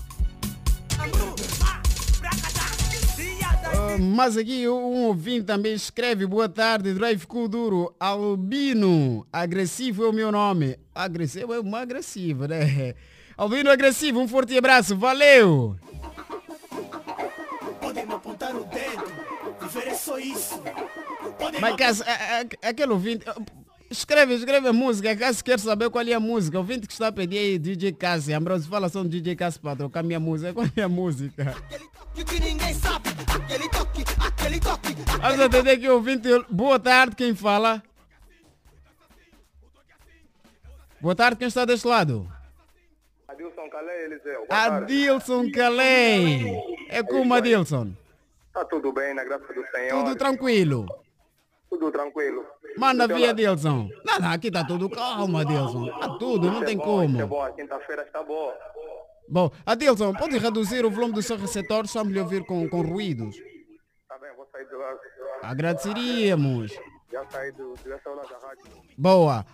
[3.72, 10.12] Ah, mas aqui um ouvinte também escreve Boa tarde, Drive Kuduro Albino, agressivo é o
[10.12, 12.94] meu nome Agressivo é uma agressiva, né?
[13.38, 15.76] Albino agressivo, um forte abraço, valeu!
[19.70, 20.62] Viver é só isso.
[21.38, 23.24] Podem Mas caso, a- a- aquele ouvinte,
[23.90, 27.08] escreve, escreve a música, caso quer saber qual é a música, o ouvinte que está
[27.08, 30.52] a pedir aí, DJ Cassi, Ambrosio, fala só no DJ Cassi para trocar minha música,
[30.52, 31.54] qual é a música?
[31.56, 36.78] Aquele toque que ninguém sabe, aquele toque, aquele toque, Vamos atender aqui o ouvinte, boa
[36.78, 37.82] tarde, quem fala?
[41.00, 42.30] Boa tarde, quem está deste lado?
[43.26, 44.34] Adilson Calé, Eliseu.
[44.34, 44.84] Boa tarde.
[44.84, 46.44] Adilson Calei.
[46.90, 47.92] É como Adilson.
[48.60, 50.04] Tá tudo bem, na graça do Senhor.
[50.04, 50.86] Tudo tranquilo.
[51.70, 52.44] Tudo tranquilo.
[52.76, 53.40] Manda teu via lado.
[53.40, 53.88] Adilson.
[54.04, 55.86] Não, não, aqui tá tudo calmo, Adilson.
[55.98, 57.14] Tá tudo, não Isso é tem bom, como.
[57.14, 58.54] isso é bom, a quinta-feira está boa.
[59.26, 63.34] Bom, Adilson, pode reduzir o volume do seu receptor só me ouvir com, com ruídos?
[64.06, 65.00] Tá bem, vou sair do lado.
[65.42, 66.78] Agradeceríamos.
[67.10, 68.64] Já saí do, hora da rádio.
[68.98, 69.46] Boa.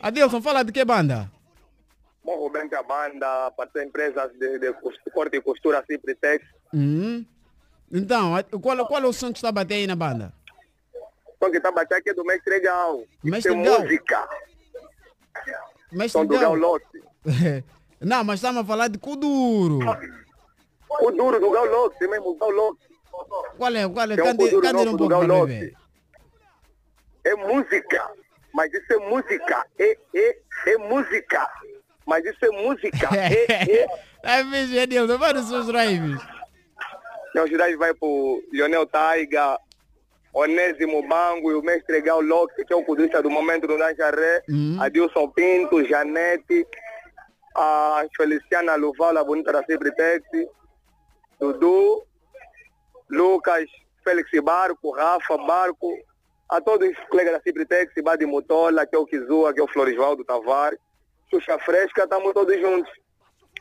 [0.00, 1.28] Adilson, fala de que banda?
[2.22, 4.72] Morro bem que a banda, parceiro empresas de, de
[5.12, 6.61] corte e costura Cipritex.
[6.74, 7.24] Hum?
[7.90, 10.32] Então, a- qual, qual é o som que está a bater aí na banda?
[11.38, 13.02] Só que tá batendo aqui é do Mestre Gal.
[13.22, 13.80] Mestre Gal.
[13.80, 14.28] música.
[15.90, 16.54] Mestre Som do Gal.
[16.54, 17.02] Lote.
[18.00, 19.78] Não, mas estamos a falar de Kuduro.
[21.00, 22.80] O duro do Gal Lote, mesmo o Gal Lote.
[23.58, 23.88] Qual é?
[23.88, 24.16] Qual é?
[24.16, 25.70] Cante, Kuduro cante um pouco para mim.
[27.24, 28.10] É música.
[28.54, 29.66] Mas isso é música.
[29.78, 31.48] É, é, é música.
[32.06, 33.08] Mas isso é música.
[33.14, 33.86] É, é.
[34.22, 35.18] Tá vendo, Adilson?
[35.18, 36.20] Vai nos seus drives.
[37.34, 39.58] Meu cidade vai pro Lionel Taiga,
[40.34, 44.42] Onésimo Bango e o mestre Gal Locke, que é o cudista do momento do Lanjaré,
[44.48, 44.76] Hum.
[44.80, 46.66] Adilson Pinto, Janete,
[47.54, 50.24] a Feliciana Luval, a bonita da Cibritex,
[51.38, 52.04] Dudu,
[53.10, 53.68] Lucas,
[54.04, 55.98] Félix Barco, Rafa Barco,
[56.48, 59.68] a todos os colegas da Cibritex, Badi Mutola, que é o Kizua, que é o
[59.68, 60.78] Florisvaldo Tavares,
[61.30, 62.92] Xuxa Fresca, estamos todos juntos.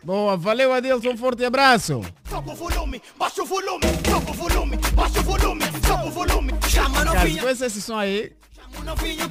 [0.03, 2.01] Boa, valeu Adilson, um forte abraço.
[2.27, 3.85] Sobe o volume, baixa o volume,
[4.29, 6.53] o volume, baixa o volume, sobe o volume.
[6.67, 8.31] Chama novinha, conhece esse som aí,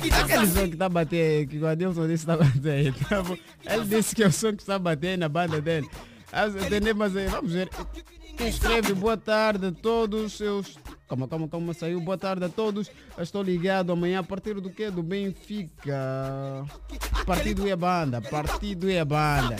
[0.00, 2.92] que aquele som que a bater, que o Adilson disse que bater aí.
[2.92, 3.24] tá?
[3.74, 5.88] Ele disse que é o som que está bater na banda dele.
[6.33, 7.68] Vamos entender, mas aí, vamos ver.
[8.37, 10.78] Quem escreve boa tarde a todos os seus.
[11.09, 12.00] Calma, calma, calma, saiu.
[12.00, 12.90] Boa tarde a todos.
[13.16, 14.90] Eu Estou ligado amanhã a partir do quê?
[14.90, 16.64] Do Benfica.
[17.26, 18.22] Partido e a banda.
[18.22, 19.56] Partido e a banda.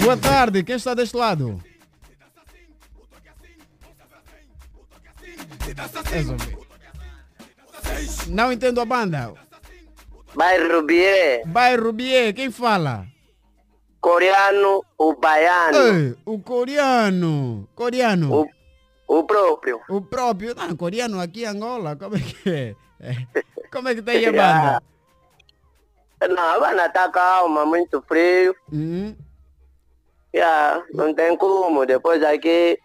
[0.00, 1.60] Boa tarde, quem está deste lado?
[8.28, 9.34] Não entendo a banda.
[10.34, 13.06] Bairro Bié, Bairro Bié, quem fala?
[14.04, 17.66] coreano, o baiano, Ei, o coreano.
[17.74, 18.42] Coreano.
[19.08, 19.80] o, o próprio.
[19.88, 20.54] O próprio.
[20.54, 21.96] Não, coreano aqui em Angola.
[21.96, 22.74] Como é que é?
[23.72, 24.82] Como é que aí a banda?
[26.28, 28.54] Não, a banda tá calma, muito frio.
[28.72, 29.14] Hum,
[30.34, 31.86] Yeah, não tem como.
[31.86, 32.76] Depois aqui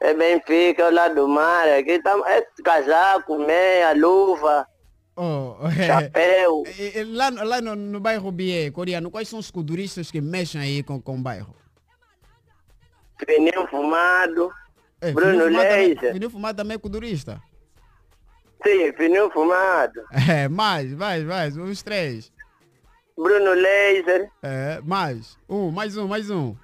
[0.00, 1.68] é Benfica, lá do mar.
[1.68, 4.66] Aqui tá, é casaco, meia, luva,
[5.14, 6.62] oh, chapéu.
[7.08, 10.98] Lá, lá no, no bairro Bié, coreano, quais são os culturistas que mexem aí com,
[10.98, 11.54] com o bairro?
[13.18, 14.50] Pneu fumado.
[15.00, 16.12] É, Bruno Leite.
[16.12, 17.40] Fininho Fumado também é culturista.
[18.66, 20.00] Sim, pneu fumado.
[20.26, 22.32] É, mais, mais, mais, uns três.
[23.16, 24.30] Bruno Laser.
[24.42, 25.38] É, mais.
[25.48, 26.54] Um, mais um, mais um.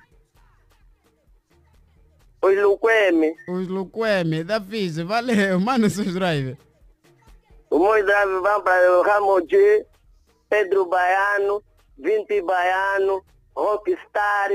[2.42, 3.36] Os Luqueme.
[3.48, 6.56] Os Luqueme, da Fiz, valeu, manda seus drive.
[7.70, 9.86] Os meus drives vão para o Ramogi,
[10.48, 11.62] Pedro Baiano,
[11.98, 13.22] 20 Baiano,
[13.54, 14.50] Rockstar,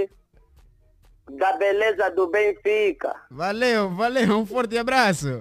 [1.29, 3.15] da beleza do Benfica.
[3.29, 5.39] Valeu, valeu, um forte abraço.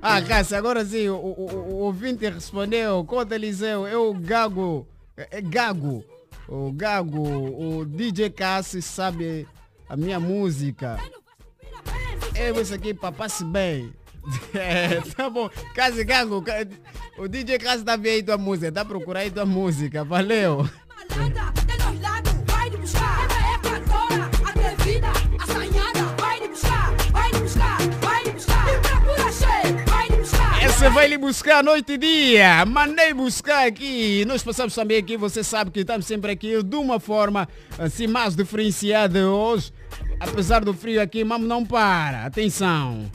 [0.00, 5.38] Ah, Cássio, agora sim, o, o, o- ouvinte respondeu, conta Eliseu, é o Gago, é,
[5.38, 6.04] é Gago,
[6.48, 9.46] o Gago, o DJ Cássio sabe
[9.88, 10.98] a minha música.
[12.34, 13.92] Eu isso aqui papasse bem.
[14.52, 15.48] É, tá bom.
[15.74, 16.44] Cássio Gago,
[17.16, 20.68] o DJ Cássio tá vendo aí tua música, tá procurando aí tua música, valeu.
[30.78, 32.64] Essa vai lhe buscar noite e dia.
[32.64, 34.24] Mandei buscar aqui.
[34.26, 38.36] Nós passamos também aqui, você sabe que estamos sempre aqui de uma forma assim mais
[38.36, 39.72] diferenciada hoje.
[40.20, 42.26] Apesar do frio aqui, mas não para.
[42.26, 43.10] Atenção.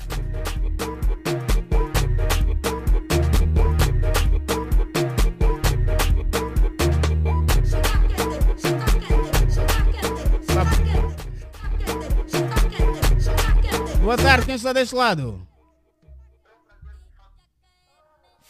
[14.02, 15.53] Boa tarde, quem está deste lado?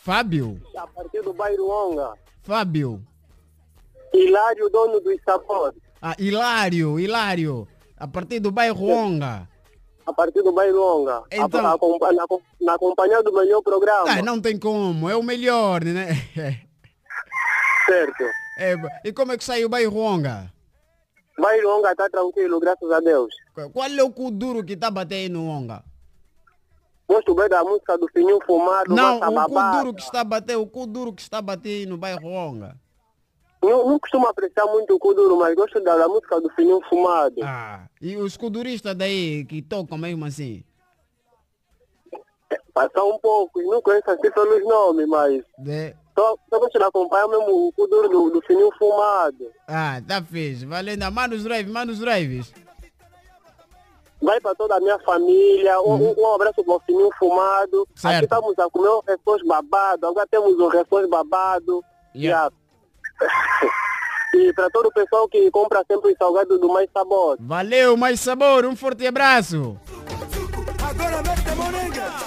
[0.04, 0.60] Fábio.
[0.78, 2.14] A partir do bairro Onga,
[2.44, 3.02] Fábio.
[4.14, 5.80] Hilário, dono dos sabores.
[6.02, 7.66] Ah, Hilário, Hilário.
[7.98, 9.48] A partir do bairro Onga.
[10.06, 11.24] A partir do bairro Onga.
[11.32, 12.26] Então- A- a compa- na,
[12.60, 14.04] na companhia do melhor programa.
[14.12, 16.10] Ah, não tem como, é o melhor, né?
[17.86, 18.24] Certo.
[18.60, 20.52] É, e como é que saiu o bairro Onga?
[21.40, 23.34] Bairro Onga está tranquilo, graças a Deus.
[23.72, 25.82] Qual é o cu duro que tá batendo no Onga?
[27.14, 30.58] Gosto bem da música do Fininho Fumado, Não, o cu duro que está a bater,
[30.58, 32.76] o cu duro que está a bater no bairro Onga.
[33.62, 37.36] Não, não costumo apreciar muito o Kuduro, mas gosto da, da música do Fininho Fumado.
[37.44, 40.66] Ah, e os culturistas daí que tocam mesmo assim?
[42.74, 45.96] Passar um pouco, não conheço assim pelos nomes, mas De...
[46.18, 49.50] só, só gosto de acompanhar mesmo o Kuduro do, do Fininho Fumado.
[49.68, 50.66] Ah, tá fixe.
[50.66, 51.10] Valendo.
[51.10, 52.52] Manda os drives, manda os drives.
[54.24, 57.88] Vai para toda a minha família, um, um- um abraço para o Fininho Fumado.
[57.96, 58.16] Certo.
[58.16, 61.84] Aqui estamos a comer um refões babado, agora temos um refões babado.
[62.16, 62.50] Yeah.
[64.34, 67.38] E para todo o pessoal que compra sempre o salgado do mais sabor.
[67.40, 68.66] Valeu, mais sabor.
[68.66, 69.78] Um forte abraço.
[70.90, 71.44] Agora mete.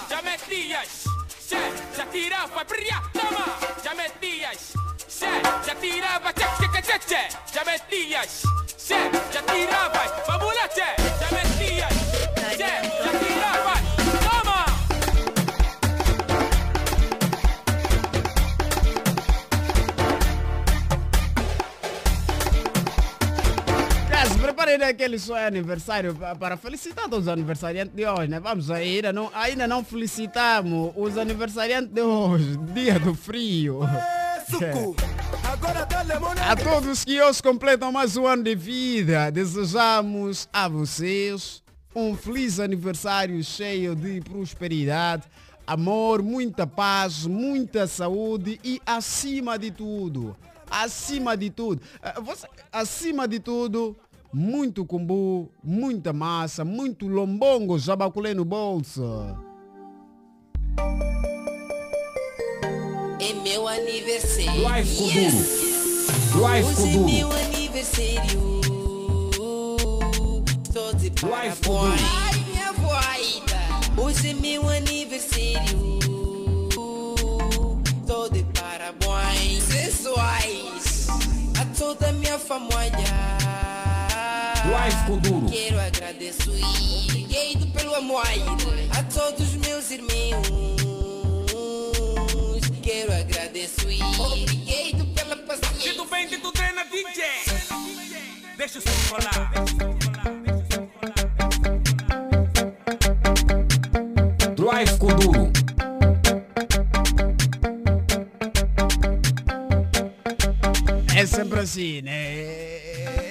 [0.09, 1.05] Já metias,
[1.97, 3.47] já tirava, brilha, toma,
[3.83, 4.73] já metias,
[5.64, 8.43] já tirava, tche, tche, tche, tche, já metias,
[8.79, 8.95] che,
[9.33, 10.96] já tirava, vamos lá, che,
[24.67, 28.41] Preparem aquele seu aniversário pa- para felicitar os aniversariantes de hoje, né?
[28.41, 33.79] Vamos ainda não, ainda não felicitamos os aniversariantes de hoje, dia do frio.
[35.45, 36.43] Agora dá-lhe money.
[36.43, 41.62] A todos que hoje completam mais um ano de vida, desejamos a vocês
[41.95, 45.23] um feliz aniversário cheio de prosperidade,
[45.64, 50.37] amor, muita paz, muita saúde e acima de tudo,
[50.69, 53.97] acima de tudo, eh, você- acima de tudo,
[54.39, 59.03] muito kumbu, muita massa, muito lombongo, jabaculé no bolso.
[63.18, 64.61] É meu aniversário.
[64.61, 66.37] Drive Kuduro.
[66.37, 67.05] Drive Hoje é Kuduro.
[67.07, 68.61] meu aniversário.
[70.70, 71.59] Tô de parabéns.
[71.61, 71.95] Kuduro.
[71.95, 74.03] Ai, minha voida.
[74.03, 75.99] Hoje é meu aniversário.
[78.07, 79.62] Tô de parabéns.
[79.62, 81.07] Sensuais.
[81.59, 83.46] A toda minha família.
[84.77, 85.47] Drive Kuduro.
[85.47, 86.61] Quero agradecer.
[87.09, 88.22] Obrigado pelo amor.
[88.91, 90.47] A todos meus irmãos.
[92.83, 93.99] Quero agradecer.
[94.20, 95.93] Obrigado pela paciência.
[95.93, 97.24] Se tu vem e tu treina DJ
[98.59, 99.53] Deixa o som rolar
[104.57, 105.53] Drive Kuduro.
[111.16, 112.46] É sempre assim, né?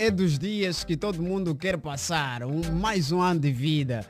[0.06, 4.06] É dos dias que todo mundo quer passar, um, mais um ano de vida.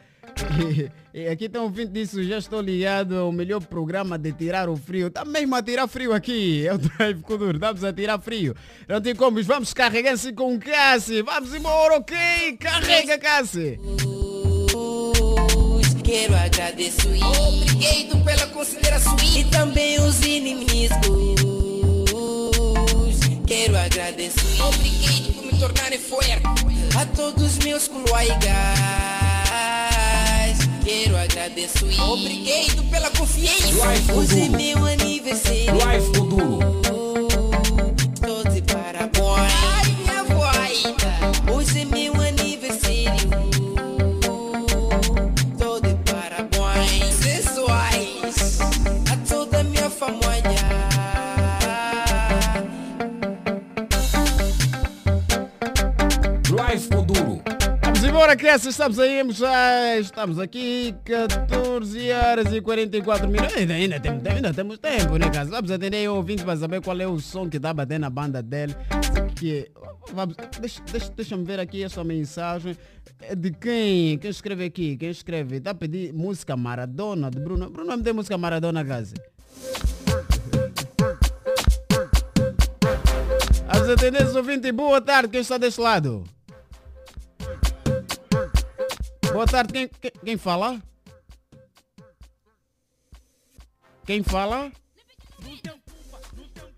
[1.13, 4.75] E, e aqui estão ouvindo disso, já estou ligado ao melhor programa de tirar o
[4.75, 5.07] frio.
[5.07, 8.53] Está mesmo a tirar frio aqui, é o Drive Kuduro, estamos a tirar frio.
[8.89, 11.21] Não tem como, vamos carregar-se com Cassi.
[11.21, 12.57] Vamos embora, ok?
[12.59, 13.79] Carrega, Cassi.
[16.03, 17.23] Quero agradecer.
[17.23, 20.89] Obrigado pela consideração e também os inimigos.
[23.47, 24.61] Quero agradecer.
[24.61, 25.34] Obrigado
[25.66, 26.30] tornarem forte.
[26.99, 28.45] A todos meus colegas.
[30.84, 31.99] Quero agradecer.
[31.99, 34.13] Obrigado pela confiança.
[34.13, 35.74] Hoje é meu aniversário.
[35.74, 36.59] Drive Kuduro.
[38.22, 39.26] Tô de parabéns.
[39.74, 41.51] Ai, minha voida.
[41.51, 42.44] Hoje é meu aniversário.
[58.38, 59.21] Crianças, estamos aí,
[59.99, 63.55] estamos aqui, 14 horas e 44 minutos.
[63.55, 65.45] Ainda, ainda, temos, ainda temos tempo, né, cara?
[65.45, 68.43] Vamos atender o ouvinte para saber qual é o som que está batendo na banda
[68.43, 68.75] dele.
[69.36, 69.71] Que,
[70.13, 72.75] vamos, deixa, deixa, deixa-me ver aqui essa mensagem.
[73.21, 74.17] É de quem?
[74.17, 74.97] Quem escreve aqui?
[74.97, 75.57] Quem escreve?
[75.57, 77.69] Está a pedir música Maradona de Bruno.
[77.69, 79.13] Bruno me tem música Maradona, casa.
[83.67, 84.71] Vamos atender esse ouvinte.
[84.71, 86.23] Boa tarde, quem está deste lado?
[89.36, 90.81] Boa tarde, quem, quem, quem fala?
[94.05, 94.71] Quem fala?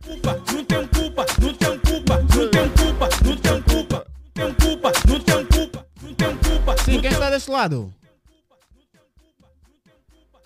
[0.03, 4.53] Culpa, não tem culpa, não tem culpa, não tem culpa, não tem culpa, não tem
[4.55, 6.77] culpa, não tem culpa, não tem culpa.
[6.83, 7.93] Sim, quem está deste lado?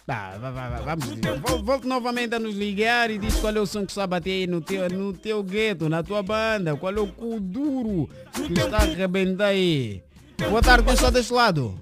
[0.05, 1.39] Tá, vai, vai, vai, vamos.
[1.47, 4.07] Vol- Volte novamente a nos ligar e diz qual é o som que está a
[4.07, 6.75] bater aí no teu, no teu gueto, na tua banda.
[6.75, 10.03] Qual é o cu duro que está a arrebentar aí.
[10.49, 11.81] Boa tarde, quem está deste lado?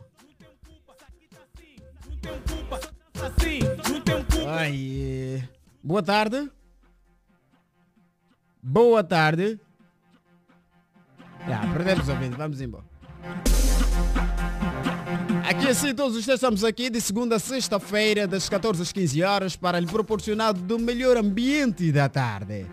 [4.52, 5.48] Ai,
[5.84, 6.50] boa tarde.
[8.64, 9.60] Boa tarde.
[11.48, 12.84] Já, perdemos a venda, vamos embora.
[15.48, 19.22] Aqui assim, todos os dias estamos aqui de segunda a sexta-feira, das 14 às 15
[19.22, 22.66] horas, para lhe proporcionar do melhor ambiente da tarde.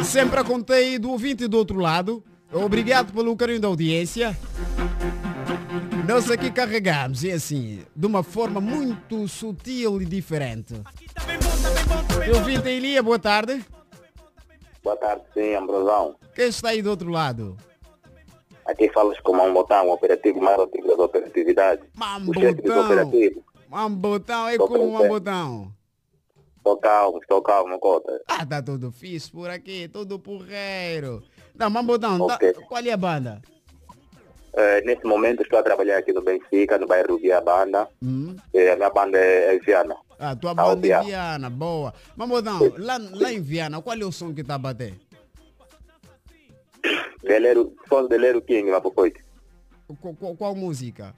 [0.00, 2.22] E sempre a contei do ouvinte do outro lado.
[2.52, 4.38] Obrigado pelo carinho da audiência.
[6.06, 10.74] Nós aqui carregamos, e assim, de uma forma muito sutil e diferente.
[12.26, 13.64] Eu vim da Ilia, boa tarde.
[14.82, 16.14] Boa tarde, sim, Ambrosão.
[16.34, 17.56] Quem está aí do outro lado?
[18.66, 21.82] Aqui falas com um botão, operativo mais antigo da operatividade.
[21.94, 23.12] O Mambotão.
[23.68, 24.92] Mambotão, é como.
[24.92, 25.72] Mambotão.
[26.58, 28.20] Estou calmo, estou calmo, cota.
[28.28, 31.22] Ah, tá tudo fixe por aqui, tudo porreiro.
[31.54, 32.52] Não, Mambotão, Ok.
[32.52, 33.40] tá- qual é a banda?
[34.58, 37.86] Eh, nesse momento estou a trabalhar aqui no Benfica, no bairro Via Banda.
[38.02, 38.34] Hum?
[38.54, 39.94] Eh, a minha banda é, é Viana.
[40.18, 41.50] Ah, tua Ah, banda é Viana.
[41.50, 41.92] Boa.
[42.16, 44.94] Mambotão, lá, lá em Viana, qual é o som que tá a bater?
[47.22, 49.20] Delero, som de Lero King, lá pro coito.
[50.18, 51.14] Qual- qual música?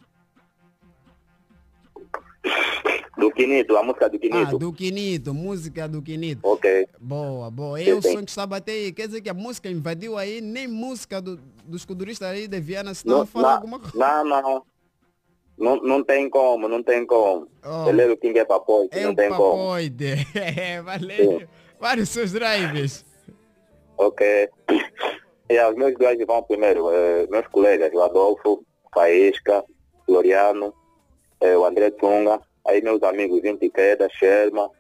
[3.29, 4.59] Do Quinito, a música do Ah, Quinito.
[4.59, 6.41] do Quinito, música do Quinito.
[6.43, 6.87] Ok.
[6.99, 7.81] Boa, boa.
[7.81, 8.13] É Sim, o sim.
[8.13, 8.93] som que está a bater aí.
[8.93, 12.95] Quer dizer que a música invadiu aí, nem música do, dos culturistas aí de Viana,
[12.95, 13.97] senão Não, falar não, alguma coisa.
[13.99, 14.63] não, não.
[15.59, 17.49] Não, não tem como, não tem como.
[17.65, 18.17] Oh.
[18.17, 19.43] King é papoite, É não tem como.
[19.43, 20.15] papoide.
[20.35, 21.43] É, valeu.
[21.81, 23.05] Vários seus drives.
[23.97, 24.49] Ok.
[25.51, 28.65] E os meus dois vão primeiro, eh, meus colegas, o Adolfo,
[28.95, 29.65] Faísca,
[30.07, 30.73] Floriano,
[31.41, 34.71] eh, o André Tunga, aí meus amigos Intiqueda, Sherma,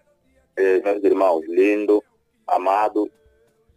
[0.56, 2.04] eh, meus irmãos Lindo,
[2.46, 3.10] Amado,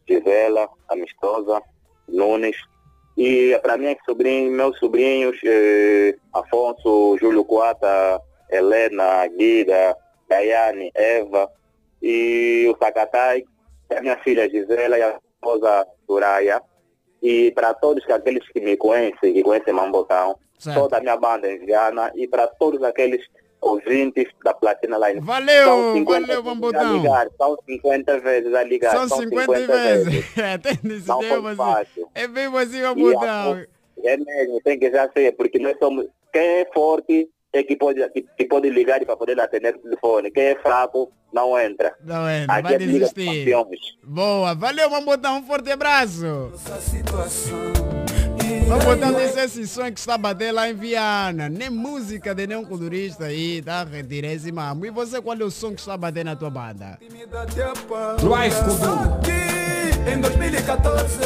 [0.07, 1.61] Gisela, Amistosa,
[2.07, 2.57] Nunes,
[3.17, 9.97] e para mim, sobrinho, meus sobrinhos, eh, Afonso, Júlio Coata, Helena, Guida,
[10.27, 11.49] Daiane, Eva,
[12.01, 13.43] e o Sacatai,
[13.95, 16.61] a minha filha Gisela e a esposa Soraya.
[17.21, 20.79] E para todos aqueles que me conhecem, que conhecem Mambotão, Certo.
[20.79, 23.23] toda a minha banda em Viana e para todos aqueles
[23.61, 25.21] ouvintes da Platina Line.
[25.21, 26.97] Valeu, São 50 valeu, vezes a Mambotão.
[26.97, 28.91] ligar, São 50 vezes a ligar.
[28.91, 30.25] São 50 vezes.
[30.37, 31.55] É, tem Não tempo assim.
[31.57, 32.09] fácil.
[32.15, 33.63] É mesmo assim, Mambotão.
[34.03, 36.07] É mesmo, tem que já ser, porque nós somos.
[36.33, 40.31] Quem é forte é que pode, que, que pode ligar para poder atender o telefone.
[40.31, 41.93] Quem é fraco não entra.
[42.03, 43.53] Não é, Aqui vai é desistir.
[44.03, 45.37] Boa, valeu, Mambotão.
[45.37, 46.51] Um forte abraço.
[48.71, 51.49] Mambotão disse esse som que está a bater lá em Viana.
[51.49, 53.83] Nem música de nenhum culturista aí, tá?
[53.83, 54.85] Retirei esse mamo.
[54.85, 56.97] E você, qual é o som que está a bater na tua banda?
[58.21, 58.55] Drive.
[60.07, 61.19] Em 2014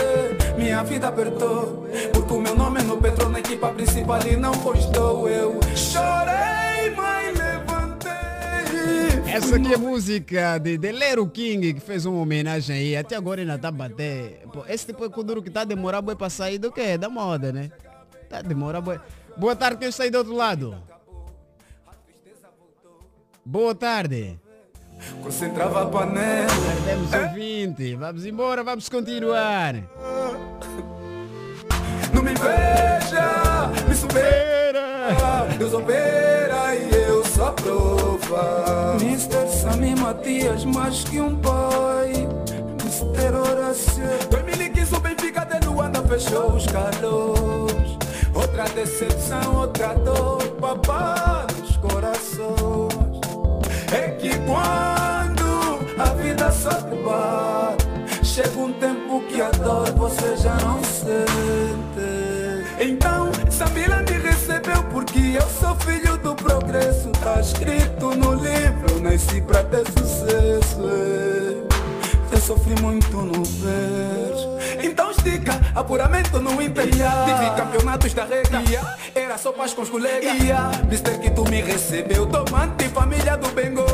[0.57, 5.29] minha vida apertou Porque o meu nome no Petro na equipa principal e não postou
[5.29, 6.74] Eu chorei,
[9.35, 12.95] Essa aqui é música de, de Lero King, que fez uma homenagem aí.
[12.95, 14.39] Até agora ainda tá a bater.
[14.53, 16.97] Pô, esse tipo de kuduro que tá a demorar boi pra sair do que?
[16.97, 17.69] Da moda, né?
[18.29, 18.97] Tá a demorar boi.
[19.35, 20.81] Boa tarde, quem está aí do outro lado?
[23.43, 24.39] Boa tarde.
[25.21, 26.47] Concentrava a panela
[26.85, 27.93] Temos ouvinte.
[27.95, 29.73] Vamos embora, vamos continuar.
[32.13, 34.55] Não me veja, me supera
[35.57, 36.94] Deus opera e eu a
[37.55, 38.97] prova.
[39.01, 39.47] Mr.
[39.47, 42.27] Sami Matias, mais que um pai
[42.81, 43.35] Mr.
[43.35, 47.97] Horácio 2015 o Benfica de Luanda fechou os calores
[48.33, 53.19] Outra decepção, outra dor Papá nos corações
[53.91, 57.85] É que quando a vida só te bate
[58.23, 61.15] Chega um tempo que a dor você já não sente
[62.79, 63.14] Então,
[65.35, 70.81] eu sou filho do progresso Tá escrito no livro, nasci pra ter sucesso.
[72.31, 74.49] Eu sofri muito no verso
[74.83, 78.61] Então estica, apuramento no imperial Tive campeonatos da regra
[79.13, 80.33] Era só paz com os colegas
[80.89, 83.85] Mister que tu me recebeu Tomante família do Bengo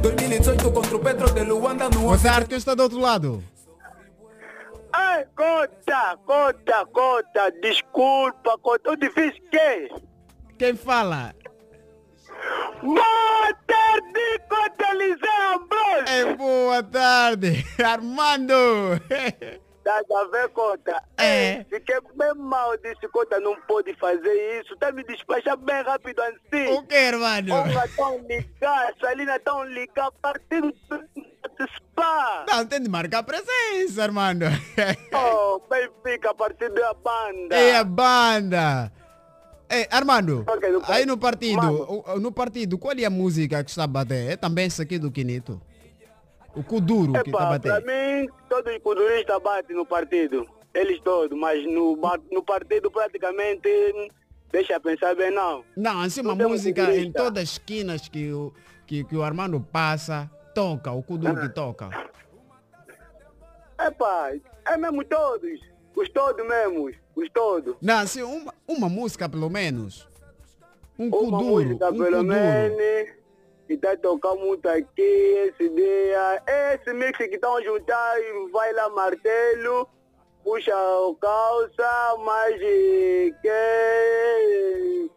[0.00, 3.42] 2018 contra o Petro de Luanda no tarde, quem está do outro lado?
[4.92, 8.90] Ai, conta, conta, conta, desculpa, conta.
[8.90, 10.09] O difícil que?
[10.60, 11.34] Quem fala?
[12.82, 14.20] Boa tarde,
[15.54, 16.04] Ambrosio.
[16.06, 18.52] É, boa tarde, Armando.
[19.82, 21.02] Tá a ver, conta?
[21.16, 21.64] É.
[21.64, 24.76] Fiquei bem mal, disse, conta, não pode fazer isso.
[24.76, 26.66] Tá me despachar bem rápido assim.
[26.74, 27.62] O que, irmão?
[27.64, 30.74] Olha, tão ligar, Salina tão ligar, partindo
[31.74, 32.44] spa.
[32.50, 34.44] Não, tem de marcar presença, Armando.
[35.14, 37.56] Oh, Benfica, partido da banda.
[37.56, 38.92] É a banda.
[39.72, 42.02] É, Armando, no aí no partido, Mano.
[42.18, 44.32] no partido, qual é a música que está a bater?
[44.32, 45.62] É também essa aqui do Quinito?
[46.56, 47.86] O Kuduro que está a Epa, bater.
[47.86, 50.44] mim, todos os kuduristas batem no partido.
[50.74, 51.96] Eles todos, mas no,
[52.32, 53.68] no partido praticamente,
[54.50, 55.64] deixa pensar bem não.
[55.76, 58.52] Não, assim uma tem um música em todas as esquinas que o,
[58.88, 61.40] que, que o Armando passa, toca, o Kuduro Ah.
[61.42, 61.88] que toca.
[63.78, 64.32] Epa,
[64.66, 65.60] é mesmo todos.
[65.96, 66.90] Os todos mesmo,
[67.20, 67.76] os todos.
[67.80, 70.08] Não, assim, uma, uma música pelo menos.
[70.98, 73.10] Um Uma Kuduro, música um pelo menos.
[73.68, 76.42] E tá tocando muito aqui, esse dia.
[76.74, 78.16] Esse mix que estão juntar
[78.52, 79.88] vai lá martelo.
[80.42, 85.10] Puxa o calça, mas de que...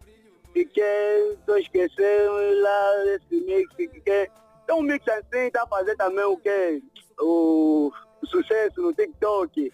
[0.54, 1.38] De que...
[1.46, 4.30] Tô esquecendo lá esse mix que que...
[4.64, 6.84] Então um mix assim tá fazendo também o que?
[7.20, 7.92] O,
[8.22, 9.74] o sucesso no TikTok.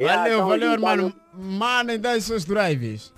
[0.00, 1.12] Já Valeu, tão valeu, irmão.
[1.34, 3.12] Mano, dá os seus drives.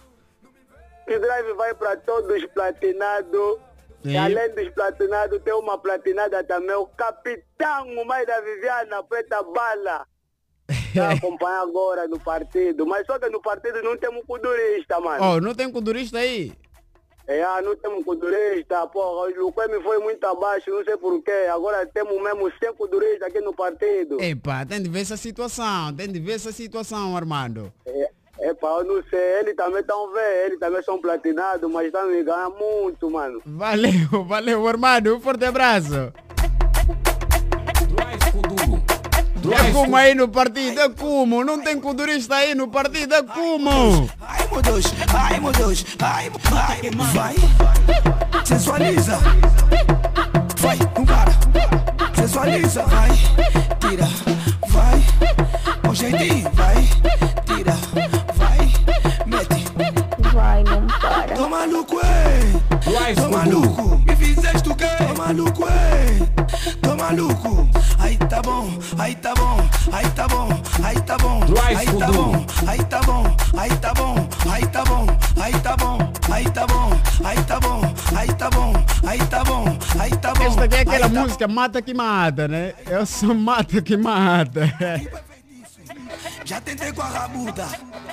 [1.06, 3.58] O drive vai para todos os platinados.
[4.04, 9.42] E além dos platinados, tem uma platinada também, o capitão o mais da Viviana Preta
[9.42, 10.06] Bala.
[10.92, 12.84] Tá acompanhando agora no partido.
[12.84, 15.24] Mas só que no partido não temos kudurista, mano.
[15.24, 16.52] Oh, não tem kudurista aí?
[17.26, 19.30] É, ah, não temos kudurista, porra.
[19.30, 21.48] O Luquemi foi muito abaixo, não sei porquê.
[21.52, 24.20] Agora temos mesmo 100 kuduristas aqui no partido.
[24.20, 27.72] Epa, tem de ver essa situação, tem de ver essa situação, Armando.
[27.86, 28.10] É,
[28.40, 32.22] epa, eu não sei, ele também estão vendo, ele também são platinados, mas estão me
[32.22, 33.40] ganhando muito, mano.
[33.46, 35.16] Valeu, valeu, Armando.
[35.16, 36.12] Um forte abraço.
[39.50, 40.80] A como aí no partido?
[40.80, 41.44] É como?
[41.44, 43.14] Não tem kudurista aí no partido?
[43.14, 44.08] É como?
[44.20, 47.34] Ai meu Deus, ai meu Deus, ai, ai, vai,
[48.44, 49.18] sensualiza,
[50.58, 51.32] vai, não para,
[52.14, 53.10] sensualiza, vai,
[53.80, 54.08] tira,
[54.68, 55.02] vai,
[55.84, 56.76] com jeitinho, vai,
[57.46, 57.72] tira,
[58.34, 58.72] vai,
[59.26, 59.64] mete,
[60.32, 61.34] Vai, não para.
[61.34, 64.86] tô maluco, ei, tô maluco, me fizeste o quê?
[64.98, 66.31] Tô maluco, ei,
[66.82, 67.68] tô maluco,
[67.98, 68.68] aí tá bom,
[68.98, 69.56] aí tá bom,
[69.92, 70.48] aí tá bom,
[70.84, 71.40] aí tá bom,
[71.72, 75.06] aí tá bom, aí tá bom, aí tá bom, aí tá bom,
[75.40, 75.98] aí tá bom,
[76.32, 76.90] aí tá bom,
[77.24, 78.72] aí tá bom, aí tá bom,
[79.06, 80.44] aí tá bom, aí tá bom.
[80.44, 82.72] Esta aqui é aquela tá- música Mata que Mata, né?
[82.86, 84.68] Eu sou Mata que Mata.
[86.44, 87.66] Já tentei com a rabuda.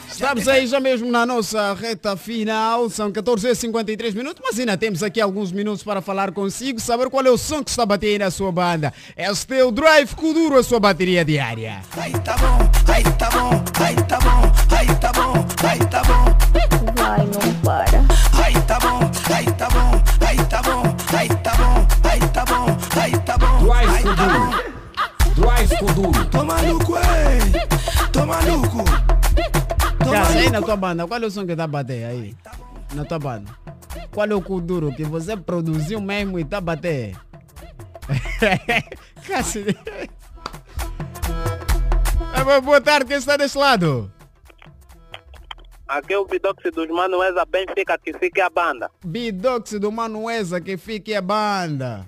[0.10, 5.20] Estamos aí já mesmo na nossa reta final, são 14h53 minutos, mas ainda temos aqui
[5.20, 8.20] alguns minutos para falar consigo, saber qual é o som que está a bater aí
[8.20, 8.94] na sua banda.
[9.16, 11.82] Este é o Drive Kuduro, a sua bateria diária.
[11.98, 16.69] Aí tá bom, aí tá bom, aí tá bom, aí tá bom, aí tá bom.
[30.70, 32.36] Tua banda, qual é o som que está a bater aí?
[32.94, 33.52] Na tua banda.
[34.14, 37.18] Qual é o Kuduro que você produziu mesmo e está a bater?
[39.28, 39.76] Cacete.
[42.36, 44.12] É, boa- tarde, quem está desse lado?
[45.88, 48.92] Aqui é o Bidox dos Manuesa Benfica que fica a banda.
[49.04, 52.08] Bidox do Manuesa que fique a banda.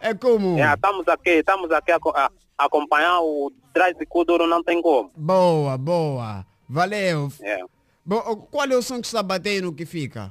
[0.00, 0.56] É como?
[0.56, 5.10] É, estamos aqui, estamos aqui a, a acompanhar o Drive Kuduro, não tem como.
[5.16, 6.46] Boa, boa.
[6.68, 7.32] Valeu.
[7.40, 7.60] É.
[8.04, 10.30] Bo- qual é o som que está batendo no que fica?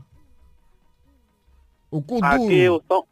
[1.89, 2.25] O Kuduro.
[2.45, 3.05] Aqui o som.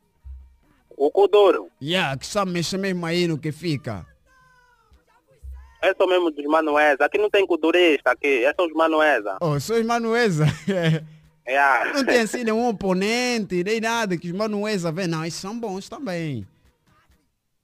[0.98, 1.70] O Kuduro.
[1.82, 4.06] Yeah, que está mexendo mesmo aí no que fica.
[5.82, 7.06] É só mesmo dos Manuesa.
[7.06, 9.38] Aqui não tem Kudurista aqui, é só os Manuesa.
[9.40, 10.46] Oh, sou os Manuesa.
[10.68, 11.04] É.
[11.94, 15.06] Não tem assim nenhum oponente, nem nada que os Manuesa vê.
[15.06, 16.44] Não, esses são bons também.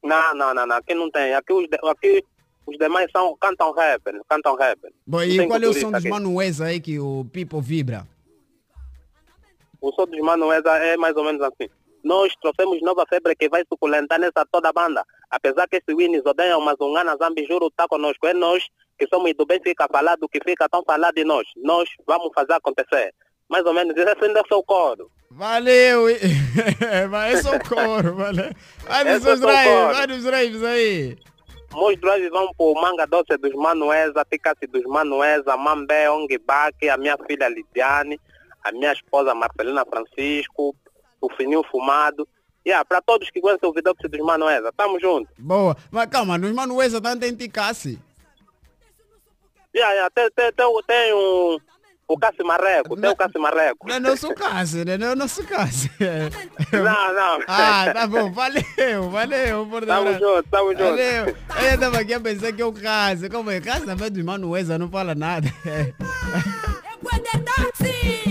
[0.03, 1.33] Não, não, não, não, aqui não tem.
[1.33, 2.23] Aqui os, aqui
[2.65, 4.79] os demais são, cantam rap, cantam rap.
[5.05, 6.03] Bom, e qual é o som dos.
[6.05, 8.07] Manuesa aí que o People vibra?
[9.79, 11.69] O som dos Manuesa é mais ou menos assim.
[12.03, 15.05] Nós trouxemos nova febre que vai suculentar nessa toda a banda.
[15.29, 18.25] Apesar que esse Winnis odeiam, mas o Ngana Zambi juro tá conosco.
[18.27, 18.63] É nós
[18.97, 21.47] que somos do bem fica falado, que fica tão falado de nós.
[21.57, 23.13] Nós vamos fazer acontecer.
[23.49, 25.11] Mais ou menos, esse ainda é o seu coro.
[25.29, 26.09] Valeu!
[26.09, 28.51] esse é o coro, valeu.
[28.83, 31.17] Vai nos é seus drives, vai nos drives aí.
[31.73, 36.97] Meus drives vão pro Manga Doce dos Manuesa, Ticassi dos Manuesa, Mambé, Ong Baque, a
[36.97, 38.19] minha filha Lidiane,
[38.63, 40.75] a minha esposa Marcelina Francisco,
[41.21, 42.27] o Fininho Fumado.
[42.65, 45.29] Yeah, para todos que gostam do Vidox dos Manuesa, tamo junto.
[45.37, 45.75] Boa.
[45.89, 47.99] Mas calma, nos Manuesa também tem Ticassi.
[49.73, 51.57] Yeah, yeah, tem, tem, tem, tem um,
[52.13, 53.87] o Cassi Marreco, tem o Cassi Marreco.
[53.87, 54.97] Não é nosso caso, né?
[54.97, 55.89] Não é nosso caso.
[56.71, 57.41] Não, não.
[57.47, 59.65] Ah, tá bom, valeu, valeu.
[59.67, 60.83] Por Tamo junto, tamo junto.
[60.83, 61.27] Valeu.
[61.27, 61.35] Eu
[61.69, 63.29] já tava aqui a pensar que é o caso.
[63.29, 63.59] Como é?
[63.59, 65.47] Caso também dos Manuesa não fala nada.
[67.01, 68.30] Qual é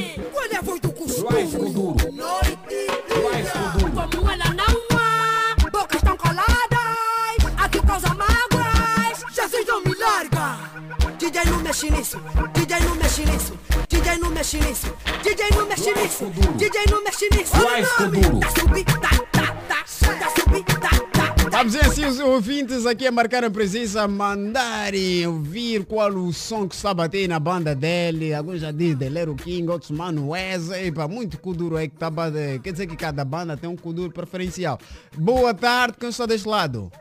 [11.40, 12.20] DJ não mexe nisso,
[12.52, 16.26] DJ não mexe nisso, DJ não mexe nisso, DJ não mexe nisso,
[16.56, 17.52] DJ não mexe nisso.
[17.52, 19.00] Tá subi, tá,
[19.32, 19.84] tá, tá,
[20.18, 21.50] tá subi, tá, tá.
[21.50, 26.68] Vamos ver assim os ouvintes aqui a marcar a presença, mandarem ouvir qual o som
[26.68, 28.34] que está a bater na banda dele.
[28.34, 30.78] Alguns já dizem Delero King, outros Manuesa.
[30.78, 32.60] Epa, muito kuduro aí que está a bater.
[32.60, 34.78] Quer dizer que cada banda tem um kuduro preferencial.
[35.16, 36.92] Boa tarde, quem está deste lado?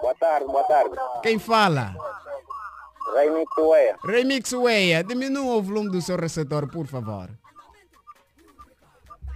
[0.00, 0.96] Boa tarde, boa tarde.
[1.22, 1.94] Quem fala?
[3.14, 3.96] Raimi Tuea.
[4.04, 7.28] Remix Weia, diminua o volume do seu receptor, por favor.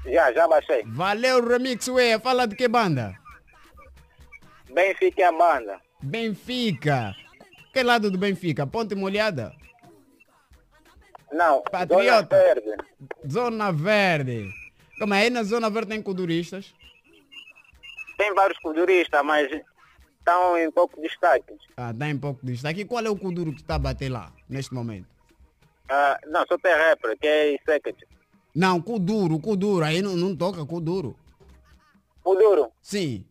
[0.04, 0.82] Já, já baixei.
[0.86, 2.18] Valeu, Remix Weia.
[2.18, 3.14] Fala de que banda?
[4.72, 5.80] Benfica é a banda.
[6.02, 7.14] Benfica.
[7.72, 8.66] Que lado do Benfica?
[8.66, 9.52] Ponte Molhada?
[11.32, 12.36] Não, Patriota.
[12.36, 12.84] Zona Verde.
[13.30, 14.50] Zona Verde.
[14.98, 15.22] Como é?
[15.22, 16.74] Aí na Zona Verde tem kuduristas?
[18.16, 19.48] Tem vários culturistas, mas
[20.20, 21.56] estão em pouco destaque.
[21.76, 22.82] Ah, dá em pouco de destaque.
[22.82, 25.08] E qual é o kuduro que está a bater lá, neste momento?
[25.88, 27.96] Ah, não, só tem rapper, que é Secret.
[28.54, 29.84] Não, kuduro, kuduro.
[29.84, 31.16] Aí não, não toca kuduro.
[32.24, 33.24] O duro Sim.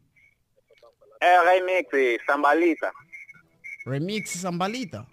[1.22, 2.92] é remix, Sambalita.
[3.86, 5.06] Remix Sambalita.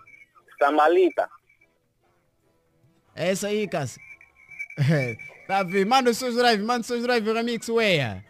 [0.59, 1.29] Sambalita.
[3.14, 4.01] É essa aí, Cássio.
[5.47, 5.89] tá vendo?
[5.89, 8.24] Manda os seus drives, manda os seus drives, Remix Weia.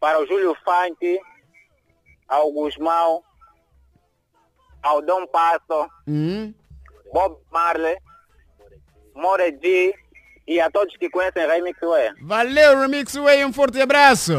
[0.00, 1.20] Para o Júlio Funk,
[2.28, 3.22] ao Guzmão,
[4.82, 6.52] ao Dom Passo, Hum?
[7.12, 7.96] Bob Marley,
[9.14, 9.94] More G
[10.46, 12.10] e a todos que conhecem Remix Way.
[12.22, 14.32] Valeu, Remix Way, um forte abraço.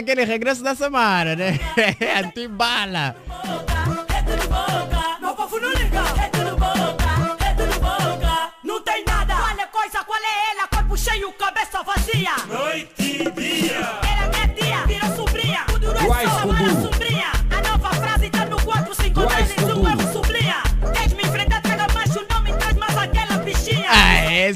[0.00, 1.58] Aquele regresso da Samara, né?
[2.24, 3.16] Antibala.
[4.20, 5.20] É.
[5.20, 6.00] Meu povo não liga.
[6.22, 7.44] É tudo boca.
[7.44, 8.52] É tudo boca.
[8.62, 9.34] Não tem nada.
[9.34, 10.04] Qual é coisa?
[10.04, 10.68] Qual é ela?
[10.68, 12.34] Corpo cheio, cabeça vazia.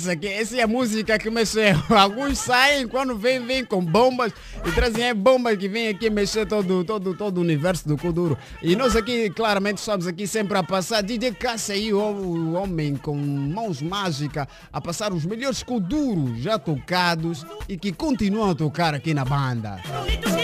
[0.04, 1.74] Essa aqui, essa é a música que mexeu.
[1.88, 4.32] Alguns saem quando vem, vem com bombas
[4.64, 8.36] e trazem aí bombas que vêm aqui mexer todo, todo, todo o universo do Kuduro.
[8.62, 11.02] E nós aqui, claramente, estamos aqui sempre a passar.
[11.02, 17.44] DJ Cássia aí, o, homem com mãos mágicas, a passar os melhores Kuduros já tocados
[17.68, 19.78] e que continuam a tocar aqui na banda.
[19.82, 20.34] Que.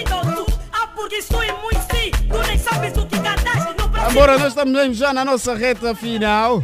[4.00, 6.62] Agora nós estamos já na nossa reta final.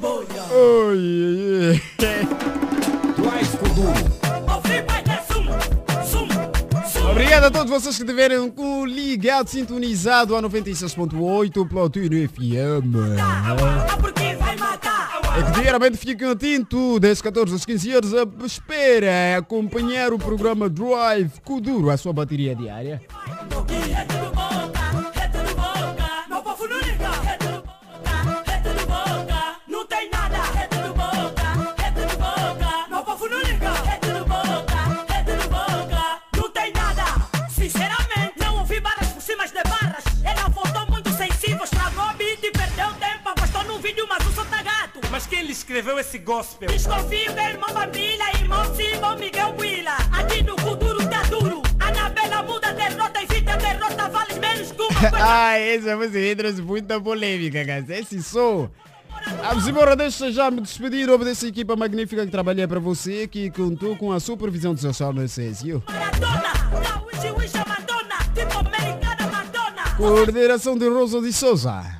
[0.00, 0.42] Boia.
[0.50, 0.98] Oi,
[1.60, 1.82] oi.
[7.10, 12.96] Obrigado a todos vocês que tiveram com ligado, sintonizado a 96.8 Platino FM.
[15.36, 20.68] É que diariamente fiquem atento, das 14 às 15 horas, a espera acompanhar o programa
[20.68, 23.00] Drive Kuduro, a sua bateria diária.
[45.80, 46.68] Escreveu esse gospel?
[46.68, 49.96] Desconfio da irmã Bambilha, irmão Simão Miguel Willa.
[50.12, 51.62] Aqui no futuro tá duro.
[51.80, 55.16] Anabela muda derrota, evita derrota, vale menos que uma coisa.
[55.18, 57.84] ah, essa música trouxe muita polêmica, cara.
[57.88, 58.68] Esse som.
[59.42, 63.50] Vamos embora, deixa já me despedir nome dessa equipa magnífica que trabalhei para você, que
[63.50, 64.92] contou com a supervisão do seu
[68.34, 69.96] tipo americana Madonna.
[69.96, 71.99] Coordenação de Rosa de Souza.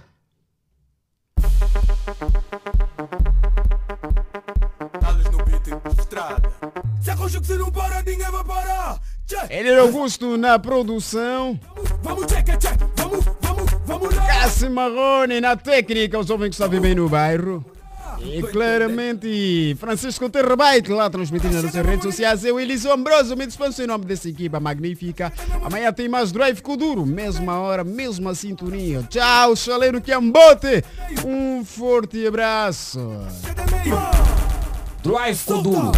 [7.71, 9.01] Não para, ninguém vai parar.
[9.49, 11.59] Ele era Augusto na produção.
[12.03, 12.27] Vamos.
[12.97, 14.27] Vamos, vamos, vamos lá.
[14.27, 17.65] Cassi Marrone na técnica, os jovens que estão bem no bairro.
[18.23, 22.45] E claramente Francisco Terrabaite lá transmitindo nas redes sociais.
[22.45, 25.33] Eu, Elisio Ambroso, me dispenso em nome dessa equipa magnífica.
[25.63, 29.03] Amanhã tem mais Drive Kuduro, mesma hora, mesma sintonia.
[29.09, 30.85] Tchau, chaleiro Quiambote.
[31.25, 33.01] Um forte abraço.
[35.03, 35.93] Duais Kuduro.